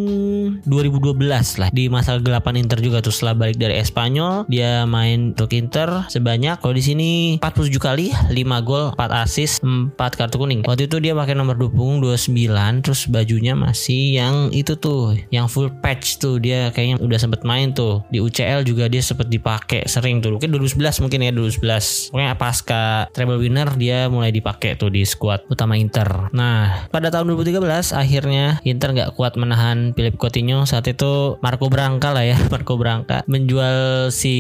[0.64, 5.52] 2012 lah di masa gelapan Inter juga tuh setelah balik dari Espanyol dia main untuk
[5.56, 7.10] Inter sebanyak kalau di sini
[7.41, 10.62] 47 kali 5 gol 4 assist 4 kartu kuning.
[10.63, 15.49] Waktu itu dia pakai nomor 2 punggung 29 terus bajunya masih yang itu tuh yang
[15.52, 16.38] full patch tuh.
[16.39, 18.06] Dia kayaknya udah sempet main tuh.
[18.13, 20.38] Di UCL juga dia sempet dipakai sering tuh.
[20.38, 25.45] Mungkin 2011 mungkin ya 2011 pokoknya pasca treble winner dia mulai dipakai tuh di squad
[25.49, 26.30] utama Inter.
[26.32, 30.65] Nah pada tahun 2013 akhirnya Inter nggak kuat menahan Philip Coutinho.
[30.69, 34.36] Saat itu Marco Branca lah ya Marco Branca menjual si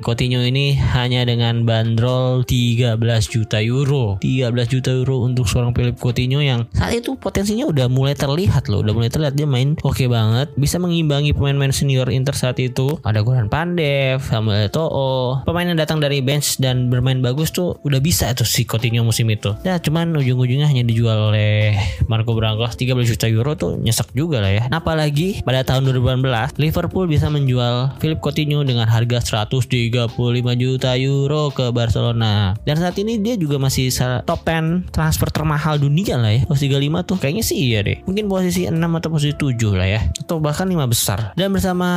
[0.00, 2.96] Coutinho ini hanya dengan bandrol 13
[3.28, 4.20] juta euro.
[4.22, 8.80] 13 juta euro untuk seorang Philip Coutinho yang saat itu potensinya udah mulai terlihat loh.
[8.82, 10.52] Udah mulai terlihat dia main oke okay banget.
[10.56, 12.98] Bisa mengimbangi pemain-pemain senior Inter saat itu.
[13.04, 15.44] Ada Goran Pandev Samuel Eto'o.
[15.44, 19.28] Pemain yang datang dari bench dan bermain bagus tuh udah bisa tuh si Coutinho musim
[19.30, 19.54] itu.
[19.62, 21.76] Ya cuman ujung-ujungnya hanya dijual oleh
[22.10, 22.66] Marco Branco.
[22.66, 24.64] 13 juta euro tuh nyesek juga lah ya.
[24.68, 30.14] Nah, apalagi pada tahun 2018 Liverpool bisa menjual Philip Coutinho dengan harga 135
[30.54, 32.54] juta euro ke Barcelona.
[32.62, 33.90] Dan saat ini dia juga masih
[34.22, 36.40] top 10 transfer termahal dunia lah ya.
[36.46, 37.98] Posisi 35 tuh kayaknya sih iya deh.
[38.06, 40.00] Mungkin posisi 6 atau posisi 7 lah ya.
[40.22, 41.34] Atau bahkan 5 besar.
[41.34, 41.88] Dan bersama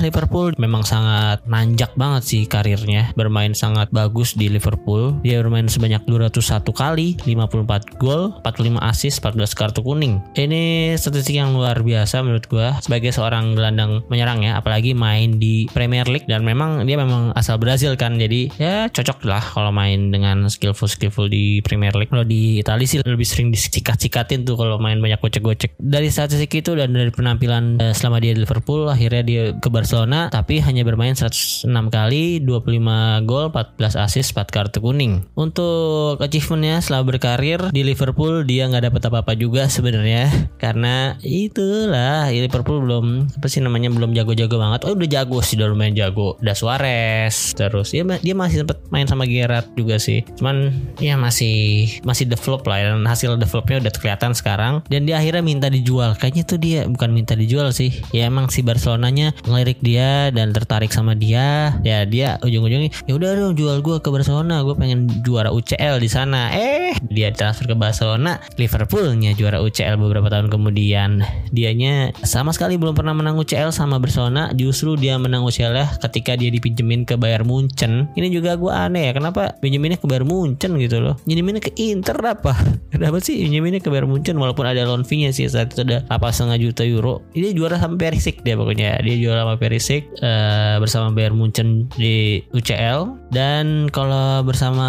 [0.00, 3.10] Liverpool memang sangat nanjak banget sih karirnya.
[3.18, 5.18] Bermain sangat bagus di Liverpool.
[5.26, 10.22] Dia bermain sebanyak 201 kali 54 gol 45 assist 14 kartu kuning.
[10.36, 14.60] Ini statistik yang luar biasa menurut gua sebagai seorang gelandang menyerang ya.
[14.60, 19.24] Apalagi main di Premier League dan memang dia memang asal Brazil kan jadi ya cocok
[19.24, 22.10] lah kalau main dengan skillful skillful di Premier League.
[22.10, 25.78] Kalau di Italia sih lebih sering disikat-sikatin tuh kalau main banyak gocek-gocek.
[25.78, 30.32] Dari statistik itu dan dari penampilan eh, selama dia di Liverpool akhirnya dia ke Barcelona
[30.32, 35.22] tapi hanya bermain 106 kali 25 gol 14 assist 4 kartu kuning.
[35.38, 42.82] Untuk achievementnya setelah berkarir di Liverpool dia nggak dapat apa-apa juga sebenarnya karena itulah Liverpool
[42.82, 44.80] belum apa sih namanya belum jago-jago banget.
[44.88, 46.40] Oh udah jago sih udah lumayan jago.
[46.40, 50.24] Udah Suarez terus ya dia masih sempet main sama Gerrard juga sih.
[50.38, 54.80] Cuman ya masih masih develop lah ya, dan hasil developnya udah kelihatan sekarang.
[54.88, 56.14] Dan dia akhirnya minta dijual.
[56.16, 57.92] Kayaknya tuh dia bukan minta dijual sih.
[58.14, 61.76] Ya emang si Barcelonanya ngelirik dia dan tertarik sama dia.
[61.82, 64.62] Ya dia ujung-ujungnya ya udah dong jual gue ke Barcelona.
[64.62, 66.54] Gue pengen juara UCL di sana.
[66.54, 68.40] Eh dia transfer ke Barcelona.
[68.56, 71.22] Liverpoolnya juara UCL beberapa tahun kemudian.
[71.50, 74.52] Dianya sama sekali belum pernah menang UCL sama Barcelona.
[74.56, 79.10] Justru dia menang UCL ya ketika dia dipinjemin ke Bayern Munchen ini juga gue aneh
[79.10, 81.14] ya kenapa pinjeminnya ke Bayern Munchen gitu loh?
[81.26, 82.54] Pinjeminnya ke Inter apa?
[82.92, 86.06] Kenapa sih pinjeminnya ke Bayern Munchen walaupun ada loan fee nya sih saat itu ada
[86.08, 87.20] apa setengah juta euro.
[87.36, 92.40] Ini juara sama Perisic dia pokoknya dia juara sama Perisic uh, bersama Bayern Munchen di
[92.56, 94.88] UCL dan kalau bersama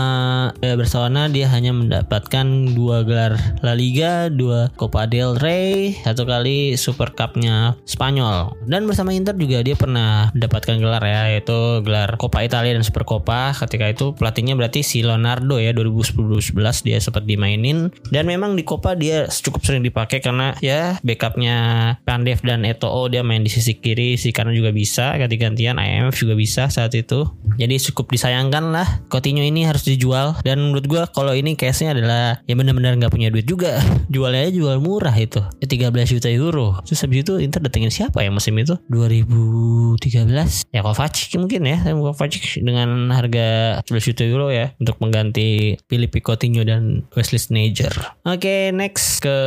[0.52, 6.80] uh, Barcelona dia hanya mendapatkan dua gelar La Liga dua Copa del Rey satu kali
[6.80, 8.56] Super Cup-nya Spanyol.
[8.68, 13.08] Dan bersama Inter juga dia pernah mendapatkan gelar ya yaitu gelar Copa Italia dan Super
[13.08, 17.88] Copa ketika itu pelatihnya berarti si Leonardo ya 2010-2011 dia sempat dimainin.
[18.12, 21.56] Dan memang di Copa dia cukup sering dipakai karena ya backupnya
[22.04, 26.36] Pandev dan Eto'o dia main di sisi kiri si kanan juga bisa ganti-gantian IMF juga
[26.36, 27.24] bisa saat itu.
[27.56, 30.36] Jadi cukup disayangkan lah Coutinho ini harus dijual.
[30.44, 33.80] Dan menurut gue kalau ini case-nya adalah ya benar-benar nggak punya duit juga.
[34.14, 35.40] Jualnya aja jual murah itu.
[35.64, 36.84] Ya 13 juta euro.
[36.84, 38.76] Terus habis itu Inter datengin siapa ya musim itu?
[38.92, 46.18] 2013 ya Kovacic mungkin ya Kovacic dengan harga 11 juta euro ya untuk mengganti Filipe
[46.26, 47.94] Coutinho dan Wesley Sneijder
[48.26, 49.38] oke okay, next ke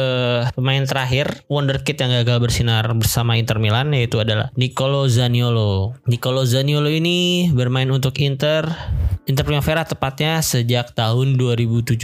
[0.55, 6.87] pemain terakhir wonderkid yang gagal bersinar bersama Inter Milan yaitu adalah Nicolo Zaniolo Nicolo Zaniolo
[6.87, 8.71] ini bermain untuk Inter
[9.31, 12.03] Inter Primavera tepatnya sejak tahun 2017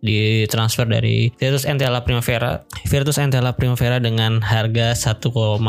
[0.00, 2.64] ditransfer dari Virtus Entella Primavera.
[2.88, 5.60] Virtus Entella Primavera dengan harga 1,8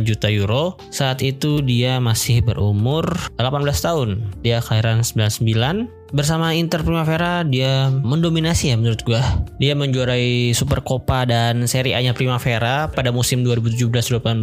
[0.00, 0.80] juta euro.
[0.88, 2.89] Saat itu dia masih berumur
[3.38, 4.26] 18 tahun.
[4.42, 9.22] Dia kelahiran 99 bersama Inter Primavera dia mendominasi ya menurut gua.
[9.60, 14.40] Dia menjuarai Super Copa dan Serie A-nya Primavera pada musim 2017-18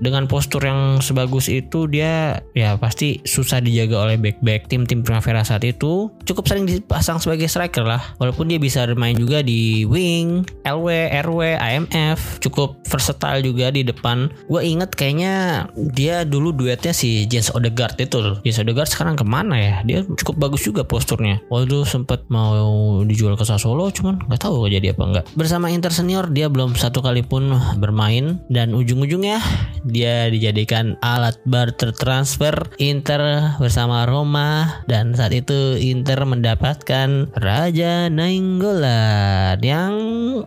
[0.00, 5.66] dengan postur yang sebagus itu dia ya pasti susah dijaga oleh back-back tim-tim Primavera saat
[5.66, 6.10] itu.
[6.24, 8.02] Cukup sering dipasang sebagai striker lah.
[8.22, 10.88] Walaupun dia bisa bermain juga di wing, LW,
[11.26, 14.30] RW, AMF, cukup versatile juga di depan.
[14.46, 18.36] Gue inget kayaknya dia dulu duetnya si Jens Odegaard itu loh.
[18.46, 19.74] Jens Odegaard sekarang ke mana ya?
[19.82, 21.42] Dia cukup bagus juga posturnya.
[21.50, 25.24] Waktu sempet mau dijual ke Sassuolo cuman nggak tahu jadi apa enggak.
[25.34, 27.50] Bersama Inter Senior dia belum satu kali pun
[27.82, 29.42] bermain dan ujung-ujungnya
[29.82, 39.58] dia dijadikan alat barter transfer Inter bersama Roma dan saat itu Inter mendapatkan Raja Nainggolan
[39.60, 39.92] yang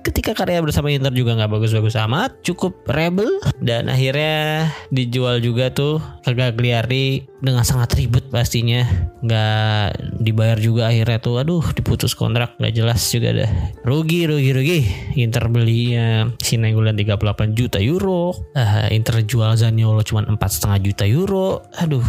[0.02, 3.28] ketika karya bersama Inter juga nggak bagus-bagus amat, cukup rebel
[3.60, 8.86] dan akhirnya dijual juga tuh ke Gagliardini dengan sangat ribet pastinya
[9.22, 13.50] nggak dibayar juga akhirnya tuh aduh diputus kontrak nggak jelas juga dah.
[13.82, 14.80] Rugi rugi rugi.
[15.18, 18.38] Inter beli ya si Nainggolan 38 juta euro.
[18.54, 21.66] Uh, Inter jual Zaniolo cuma empat setengah juta euro.
[21.82, 22.06] Aduh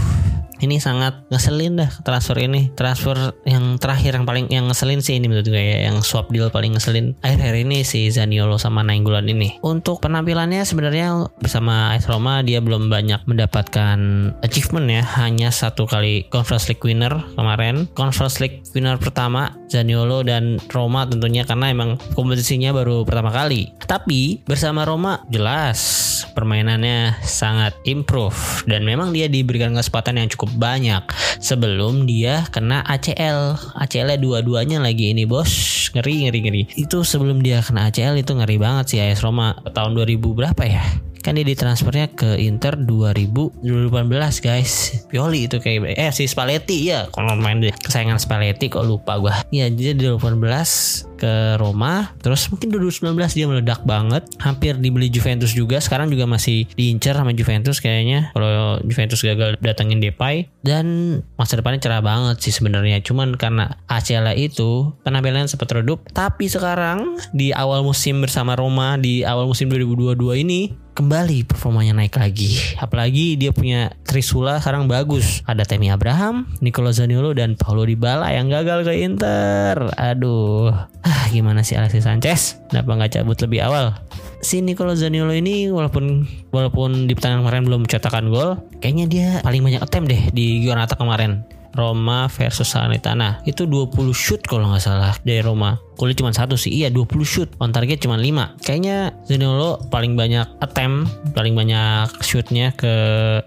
[0.61, 2.71] ini sangat ngeselin dah transfer ini.
[2.75, 6.51] Transfer yang terakhir yang paling yang ngeselin sih ini menurut gue ya yang swap deal
[6.51, 9.59] paling ngeselin akhir-akhir ini si Zaniolo sama Nainggolan ini.
[9.63, 13.99] Untuk penampilannya sebenarnya bersama AS Roma dia belum banyak mendapatkan
[14.43, 15.03] achievement ya.
[15.19, 17.91] Hanya satu kali Conference League winner kemarin.
[17.95, 23.71] Conference League winner pertama Zaniolo dan Roma tentunya karena emang kompetisinya baru pertama kali.
[23.85, 31.03] Tapi bersama Roma jelas permainannya sangat improve dan memang dia diberikan kesempatan yang cukup banyak
[31.39, 33.55] sebelum dia kena ACL.
[33.79, 35.51] ACL dua-duanya lagi ini bos,
[35.95, 36.63] ngeri ngeri ngeri.
[36.75, 41.08] Itu sebelum dia kena ACL itu ngeri banget sih AS Roma tahun 2000 berapa ya?
[41.29, 45.05] Kan dia ditransfernya ke Inter 2000 2018 guys.
[45.13, 49.45] Pioli itu kayak eh si Spalletti ya kalau main deh kesayangan Spalletti kok lupa gua.
[49.53, 52.15] Ya jadi 2018 ke Roma.
[52.23, 54.25] Terus mungkin 2019 dia meledak banget.
[54.41, 55.83] Hampir dibeli Juventus juga.
[55.83, 58.31] Sekarang juga masih diincar sama Juventus kayaknya.
[58.33, 60.47] Kalau Juventus gagal datangin Depay.
[60.63, 63.03] Dan masa depannya cerah banget sih sebenarnya.
[63.03, 66.07] Cuman karena ACL itu penampilan sempat redup.
[66.15, 72.19] Tapi sekarang di awal musim bersama Roma di awal musim 2022 ini kembali performanya naik
[72.19, 72.59] lagi.
[72.75, 75.47] Apalagi dia punya Trisula sekarang bagus.
[75.47, 79.95] Ada Temi Abraham, Nicolo Zaniolo dan Paulo Dybala yang gagal ke Inter.
[79.95, 80.75] Aduh,
[81.07, 82.59] ah gimana sih Alexis Sanchez?
[82.67, 83.95] Kenapa nggak cabut lebih awal?
[84.43, 89.63] Si Nicolo Zaniolo ini walaupun walaupun di pertandingan kemarin belum mencetakkan gol, kayaknya dia paling
[89.63, 91.47] banyak attempt deh di Giornata kemarin.
[91.79, 96.71] Roma versus Salernitana itu 20 shoot kalau nggak salah dari Roma golnya cuma satu sih.
[96.71, 97.51] Iya 20 shoot.
[97.59, 102.95] On target cuma 5 kayaknya Zaniolo paling banyak attempt paling banyak shootnya ke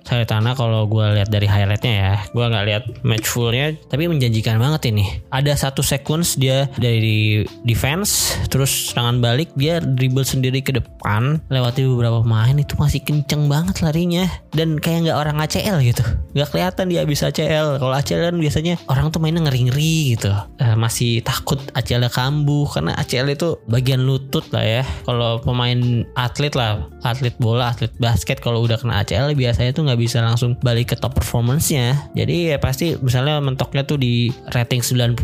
[0.03, 2.13] Salernitana kalau gue lihat dari highlightnya ya.
[2.35, 5.07] Gue nggak lihat match fullnya tapi menjanjikan banget ini.
[5.31, 11.87] Ada satu sequence dia dari defense terus tangan balik dia dribble sendiri ke depan lewati
[11.87, 14.27] beberapa pemain itu masih kenceng banget larinya.
[14.51, 16.03] Dan kayak nggak orang ACL gitu.
[16.35, 20.31] Nggak kelihatan dia bisa ACL kalau ACL kan biasanya orang tuh mainnya ngeri-ngeri gitu.
[20.59, 24.83] Uh, masih takut ACL kamu kambuh karena ACL itu bagian lutut lah ya.
[25.05, 30.01] Kalau pemain atlet lah, atlet bola, atlet basket kalau udah kena ACL biasanya tuh nggak
[30.01, 32.09] bisa langsung balik ke top performance-nya.
[32.17, 35.21] Jadi ya pasti misalnya mentoknya tuh di rating 90.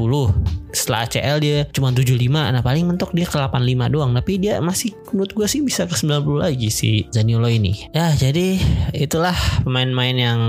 [0.77, 4.13] Setelah ACL dia cuma 75, nah paling mentok dia ke 85 doang.
[4.13, 7.89] Tapi dia masih menurut gue sih bisa ke 90 lagi si Zaniolo ini.
[7.97, 8.61] Ya jadi
[8.93, 9.33] itulah
[9.65, 10.39] pemain-pemain yang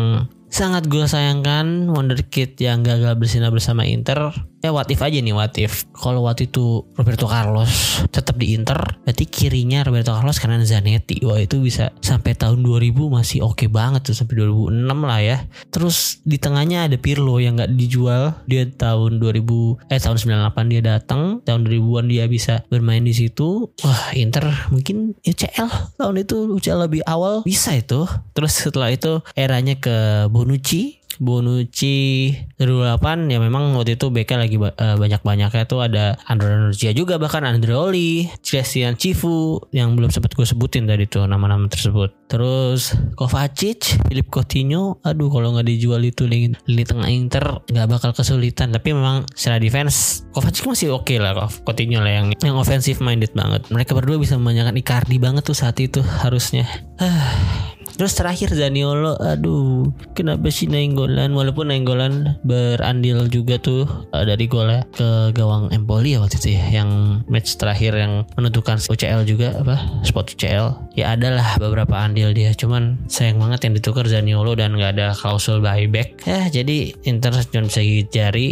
[0.48, 5.54] sangat gue sayangkan wonderkid yang gagal bersinar bersama Inter ya what if aja nih what
[5.58, 5.86] if.
[5.94, 11.22] Kalau waktu itu Roberto Carlos tetap di Inter berarti kirinya Roberto Carlos karena Zanetti.
[11.22, 15.36] Wah itu bisa sampai tahun 2000 masih oke okay banget tuh sampai 2006 lah ya.
[15.70, 18.34] Terus di tengahnya ada Pirlo yang nggak dijual.
[18.50, 23.70] Dia tahun 2000 eh tahun 98 dia datang tahun 2000-an dia bisa bermain di situ.
[23.84, 28.04] Wah Inter mungkin UCL tahun itu UCL lebih awal bisa itu.
[28.34, 34.96] Terus setelah itu eranya ke Bonucci Bonucci 2008 ya memang waktu itu BK lagi uh,
[34.98, 40.86] banyak-banyaknya tuh ada Andrea Nurcia juga bahkan Andreoli, Christian Cifu yang belum sempat gue sebutin
[40.86, 42.14] tadi tuh nama-nama tersebut.
[42.28, 48.10] Terus Kovacic, Philip Coutinho, aduh kalau nggak dijual itu lini, lini tengah Inter nggak bakal
[48.14, 48.70] kesulitan.
[48.74, 53.32] Tapi memang secara defense Kovacic masih oke okay lah Coutinho lah yang yang offensive minded
[53.32, 53.66] banget.
[53.72, 56.68] Mereka berdua bisa memanjakan Icardi banget tuh saat itu harusnya.
[57.96, 61.32] Terus terakhir Zaniolo, aduh, kenapa sih Nainggolan?
[61.32, 66.82] Walaupun Nainggolan berandil juga tuh uh, dari golnya ke gawang Empoli ya waktu itu ya,
[66.82, 70.94] yang match terakhir yang menentukan UCL juga apa spot UCL.
[70.98, 75.62] Ya adalah beberapa andil dia, cuman sayang banget yang ditukar Zaniolo dan nggak ada klausul
[75.64, 76.20] buyback.
[76.26, 78.48] Ya jadi Inter cuma bisa gigit jari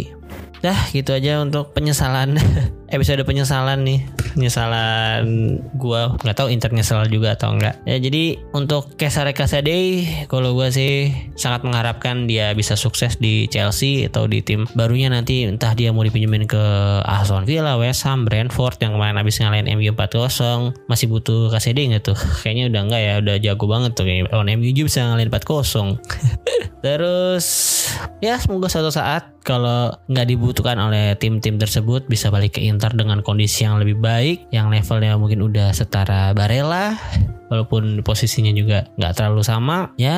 [0.57, 2.35] dah gitu aja untuk penyesalan
[2.89, 3.99] episode penyesalan nih.
[4.35, 5.23] Penyesalan
[5.75, 6.15] gua.
[6.21, 11.09] Nggak tahu Inter nyesal juga atau enggak ya jadi untuk Kesare Kasade kalau gua sih
[11.35, 15.47] sangat mengharapkan dia bisa sukses di Chelsea atau di tim barunya nanti.
[15.47, 16.63] Entah dia mau dipinjemin ke
[17.03, 22.03] Aston Villa, West Ham, Brentford yang kemarin habis ngalahin MU 4-0 masih butuh Kasade nggak
[22.13, 22.17] tuh?
[22.43, 23.13] Kayaknya udah enggak ya.
[23.19, 24.05] Udah jago banget tuh.
[24.05, 25.97] Kayak lawan MU juga bisa ngalahin 4-0
[26.85, 27.45] terus
[28.21, 33.25] ya semoga suatu saat kalau nggak dibutuhkan oleh tim-tim tersebut bisa balik ke Inter dengan
[33.25, 36.95] kondisi yang lebih baik yang levelnya mungkin udah setara Barella
[37.47, 40.17] walaupun posisinya juga nggak terlalu sama ya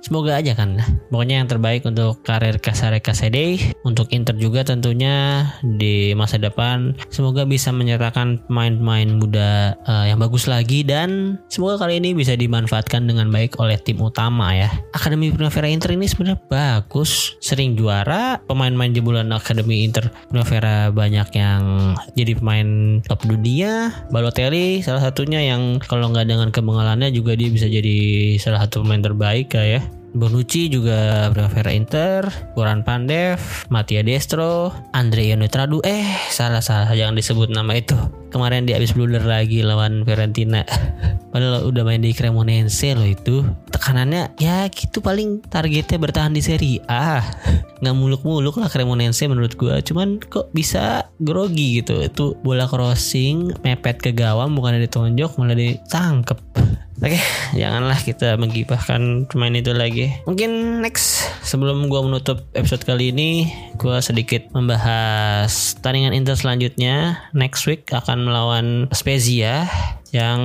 [0.00, 0.78] semoga aja kan.
[1.10, 6.94] Pokoknya yang terbaik untuk karir Casare Casede untuk Inter juga tentunya di masa depan.
[7.10, 10.82] Semoga bisa menyertakan pemain-pemain muda uh, yang bagus lagi.
[10.82, 14.70] Dan semoga kali ini bisa dimanfaatkan dengan baik oleh tim utama ya.
[14.94, 17.38] Akademi Primavera Inter ini sebenarnya bagus.
[17.42, 18.42] Sering juara.
[18.46, 23.90] Pemain-pemain jebolan Akademi Inter Primavera banyak yang jadi pemain top dunia.
[24.10, 27.96] Balotelli salah satunya yang kalau nggak dengan kemengalannya juga dia bisa jadi
[28.36, 29.80] salah satu pemain terbaik ya
[30.10, 32.26] Bonucci juga Primavera Inter,
[32.58, 33.38] Goran Pandev,
[33.70, 35.78] Mattia Destro, Andrea Netradu.
[35.86, 37.94] Eh, salah-salah jangan disebut nama itu.
[38.30, 40.66] Kemarin dia habis blunder lagi lawan Fiorentina.
[41.34, 43.46] Padahal udah main di Cremonense loh itu.
[43.70, 47.22] Tekanannya ya gitu paling targetnya bertahan di Serie A.
[47.80, 49.78] Nggak muluk-muluk lah Cremonense menurut gua.
[49.78, 52.02] Cuman kok bisa grogi gitu.
[52.02, 56.38] Itu bola crossing mepet ke gawang bukan ditonjok malah ditangkep.
[57.00, 57.16] Oke,
[57.60, 60.12] janganlah kita menggibahkan pemain itu lagi.
[60.28, 63.48] Mungkin next sebelum gua menutup episode kali ini,
[63.80, 67.24] gua sedikit membahas tandingan Inter selanjutnya.
[67.32, 69.64] Next week akan melawan Spezia
[70.10, 70.40] yang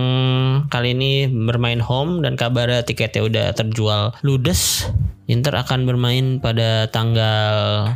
[0.70, 4.86] kali ini bermain home dan kabarnya tiketnya udah terjual ludes.
[5.26, 7.50] Inter akan bermain pada tanggal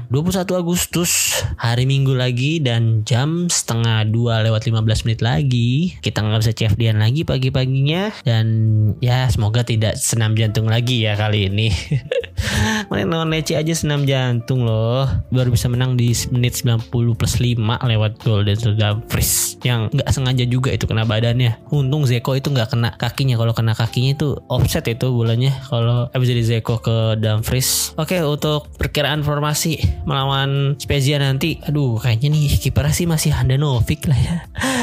[0.10, 5.94] 21 Agustus hari Minggu lagi dan jam setengah dua lewat 15 menit lagi.
[6.02, 8.10] Kita nggak bisa CFD lagi pagi-paginya.
[8.26, 8.48] Dan
[8.98, 11.70] ya semoga tidak senam jantung lagi ya kali ini.
[12.90, 15.06] Main lawan Lece aja senam jantung loh.
[15.30, 19.62] Baru bisa menang di menit 90 plus 5 lewat gol dan Dumfries.
[19.62, 23.74] Yang nggak sengaja juga itu kena badannya untung Zeko itu nggak kena kakinya kalau kena
[23.78, 27.94] kakinya itu offset itu bulannya kalau habis dari Zeko ke Dumfries.
[28.00, 34.20] Oke, untuk perkiraan formasi melawan Spezia nanti, aduh kayaknya nih kiper sih masih Handanovic lah
[34.20, 34.36] ya.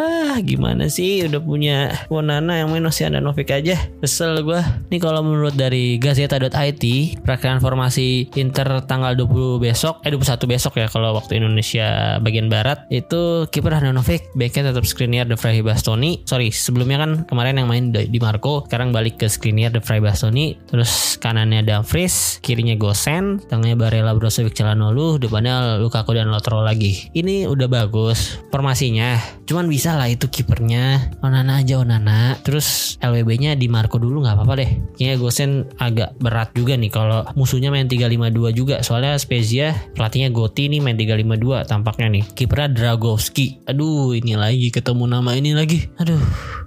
[0.00, 3.76] Ah, gimana sih udah punya Wonana yang main masih Handanovic aja.
[4.00, 4.62] Kesel gue.
[4.88, 10.86] Nih kalau menurut dari Gazeta.it, perkiraan formasi Inter tanggal 20 besok, eh 21 besok ya
[10.88, 16.19] kalau waktu Indonesia bagian barat itu kiper Handanovic, backnya tetap Skriniar De Vrij Bastoni.
[16.24, 20.58] Sorry, sebelumnya kan kemarin yang main di Marco, sekarang balik ke Skriniar De Vrij Bastoni.
[20.66, 27.12] Terus kanannya Dumfries, kirinya Gosen, tengahnya Barella Brozovic Celanolu, depannya Lukaku dan Lautaro lagi.
[27.14, 29.18] Ini udah bagus formasinya.
[29.46, 32.38] Cuman bisa lah itu kipernya Onana aja Onana.
[32.42, 34.70] Terus LWB-nya di Marco dulu nggak apa-apa deh.
[34.96, 38.82] Kayaknya Gosen agak berat juga nih kalau musuhnya main 352 juga.
[38.82, 42.24] Soalnya Spezia pelatihnya Goti nih main 352 tampaknya nih.
[42.32, 43.62] Kipernya Dragowski.
[43.66, 45.86] Aduh, ini lagi ketemu nama ini lagi.
[45.98, 46.09] Aduh,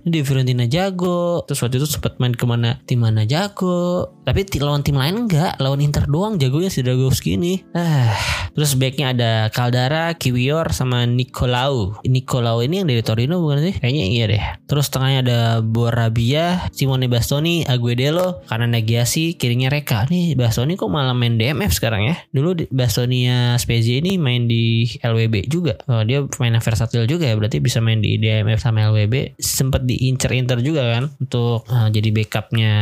[0.03, 1.43] ini di Fiorentina jago.
[1.47, 4.11] Terus waktu itu sempat main ke mana tim mana jago.
[4.23, 5.59] Tapi lawan tim lain enggak.
[5.59, 7.63] Lawan Inter doang jagonya si Dragowski ini.
[7.73, 11.97] Ah terus backnya ada Caldara Kiwior sama Nicolau.
[12.05, 13.73] Nicolau ini yang dari Torino bukan sih?
[13.81, 14.43] Kayaknya iya deh.
[14.69, 20.05] Terus tengahnya ada Borabia Simone Bastoni Aguedelo karena Negiasi kirinya Reka.
[20.13, 22.15] Nih Bastoni kok malah main DMF sekarang ya?
[22.29, 25.81] Dulu Bastonia Spezia ini main di LWB juga.
[25.89, 27.35] Oh, dia main versatil juga ya.
[27.35, 32.09] Berarti bisa main di DMF sama LWB sempat diincer Inter juga kan untuk uh, jadi
[32.13, 32.73] backupnya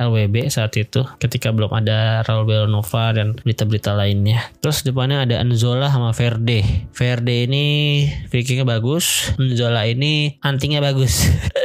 [0.00, 4.50] LWB saat itu ketika belum ada Raul Belnova dan berita-berita lainnya.
[4.60, 6.88] Terus depannya ada Anzola sama Verde.
[6.94, 7.64] Verde ini
[8.28, 11.24] free bagus, Anzola ini antingnya bagus.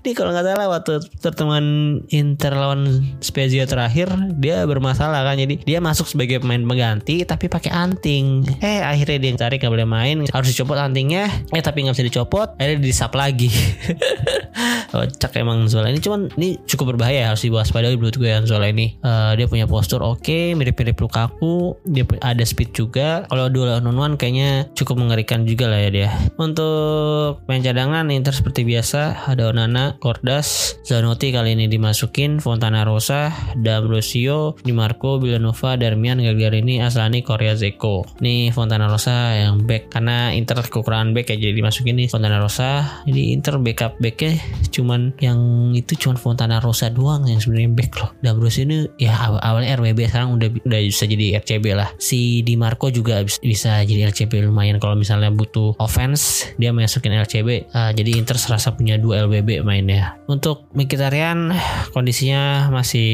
[0.00, 1.64] Ini kalau nggak salah waktu pertemuan
[2.08, 4.08] Inter lawan Spezia terakhir
[4.40, 8.48] dia bermasalah kan jadi dia masuk sebagai pemain pengganti tapi pakai anting.
[8.64, 11.28] Eh akhirnya dia tarik nggak boleh main harus dicopot antingnya.
[11.52, 13.49] Eh tapi nggak bisa dicopot akhirnya disap lagi.
[14.90, 18.98] Kocak emang Zola ini cuman ini cukup berbahaya harus diwaspadai menurut gue yang Zola ini.
[19.00, 23.24] Uh, dia punya postur oke okay, mirip-mirip Lukaku dia ada speed juga.
[23.30, 26.10] Kalau dua lawan one kayaknya cukup mengerikan juga lah ya dia.
[26.36, 33.30] Untuk main cadangan Inter seperti biasa ada Onana, Cordas, Zanotti kali ini dimasukin, Fontana Rosa,
[33.58, 38.02] D'Ambrosio, Di Marco, Villanova, Darmian, Gagliardini, Aslani, Korea Zeko.
[38.20, 43.02] Nih Fontana Rosa yang back karena Inter kekurangan back ya jadi dimasukin nih Fontana Rosa.
[43.06, 44.36] Jadi Inter backup backnya
[44.68, 45.40] cuman yang
[45.72, 48.10] itu cuman Fontana Rosa doang yang sebenarnya back loh.
[48.20, 51.88] D'Ambrosio ini ya awalnya RWB sekarang udah udah bisa jadi RCB lah.
[51.96, 54.76] Si Di Marco juga bisa jadi LCB lumayan.
[54.76, 60.20] Kalau misalnya butuh offense dia masukin LCB uh, jadi Inter serasa punya dua LBB mainnya.
[60.28, 61.56] Untuk Mkhitaryan
[61.96, 63.08] kondisinya masih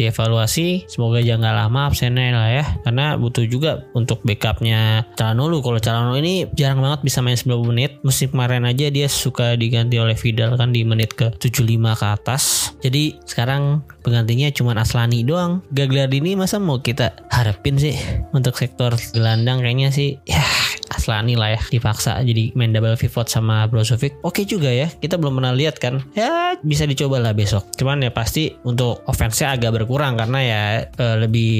[0.00, 0.88] dievaluasi.
[0.88, 2.64] Semoga jangan lama absennya lah ya.
[2.88, 5.60] Karena butuh juga untuk backupnya Calhanoglu.
[5.60, 7.90] Kalau Calhanoglu ini jarang banget bisa main 90 menit.
[8.00, 12.72] Musim kemarin aja dia suka diganti oleh Vidal kan di menit ke 75 ke atas.
[12.78, 15.66] Jadi sekarang penggantinya cuma Aslani doang.
[15.74, 17.98] Gagliardini masa mau kita harapin sih
[18.30, 20.22] untuk sektor gelandang kayaknya sih?
[20.24, 20.46] Ya
[20.92, 24.16] Aslani lah ya dipaksa jadi main double pivot sama Brozovic.
[24.24, 26.00] Oke juga ya kita belum pernah lihat kan.
[26.16, 27.68] Ya bisa dicoba lah besok.
[27.76, 31.52] Cuman ya pasti untuk offense-nya agak berkurang karena ya e, lebih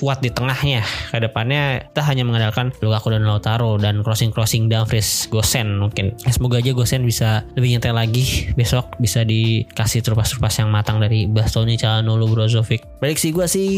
[0.00, 0.82] kuat di tengahnya.
[1.12, 6.16] Ke depannya kita hanya mengandalkan Lukaku dan Lautaro dan crossing-crossing Dumfries Gosen mungkin.
[6.24, 8.96] Ya, semoga aja Gosen bisa lebih nyetel lagi besok.
[9.02, 12.82] Bisa dikasih trupas-trupas yang matang dari Bastoni Calhanoglu Brozovic.
[13.02, 13.72] Prediksi gue sih.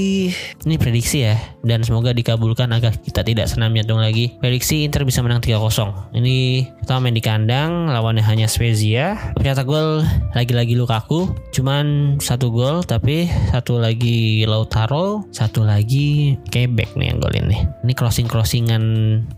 [0.63, 4.35] Ini prediksi ya dan semoga dikabulkan agar kita tidak senam jantung lagi.
[4.39, 9.17] Prediksi Inter bisa menang 3-0 ini pertama main di kandang lawannya hanya Spezia.
[9.33, 10.05] Pencetak gol
[10.37, 11.33] lagi-lagi Lukaku.
[11.49, 17.93] Cuman satu gol tapi satu lagi Lautaro satu lagi Quebec nih yang gol ini ini
[17.97, 18.85] crossing-crossingan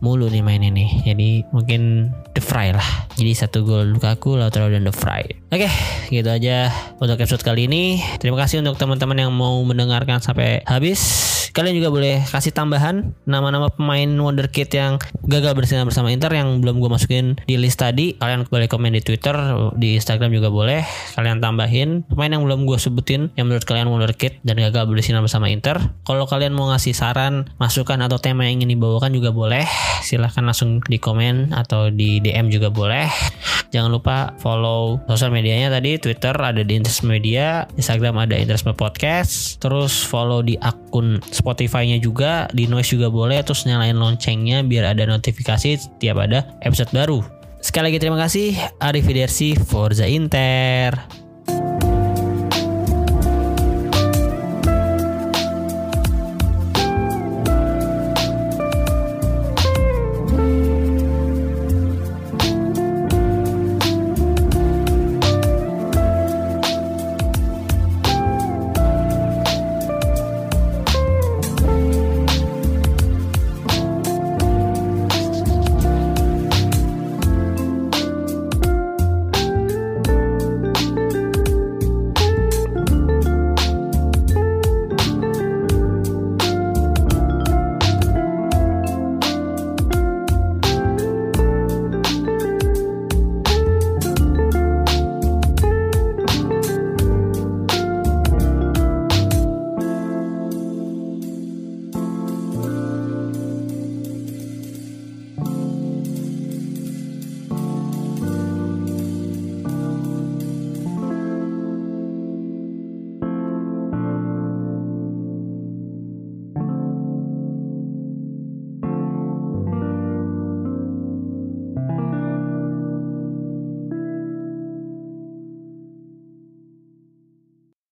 [0.03, 1.07] mulu nih main ini.
[1.07, 3.07] Jadi mungkin The Fry lah.
[3.15, 5.23] Jadi satu gol Lukaku Lautaro dan The Fry
[5.55, 5.71] oke
[6.11, 8.03] gitu aja untuk episode kali ini.
[8.19, 10.99] Terima kasih untuk teman-teman yang mau mendengarkan sampai habis.
[11.55, 16.83] Kalian juga boleh kasih tambahan nama-nama pemain wonderkid yang gagal bersinar bersama Inter yang belum
[16.83, 18.19] gue masukin di list tadi.
[18.19, 19.39] Kalian boleh komen di Twitter
[19.79, 20.83] di Instagram juga boleh.
[21.15, 25.47] Kalian tambahin pemain yang belum gue sebutin yang menurut kalian wonderkid dan gagal bersinar bersama
[25.47, 25.79] Inter.
[26.03, 29.63] Kalau kalian mau ngasih saran masukan atau tema yang ingin dibawakan juga boleh.
[30.03, 33.07] Silahkan langsung di komen atau di DM juga boleh.
[33.71, 39.61] Jangan lupa follow sosial medianya tadi Twitter ada di Interest Media Instagram ada Interest Podcast
[39.61, 45.05] terus follow di akun Spotify-nya juga, di Noise juga boleh, terus nyalain loncengnya biar ada
[45.05, 47.21] notifikasi setiap ada episode baru.
[47.61, 51.24] Sekali lagi terima kasih, Arrivederci Forza Inter.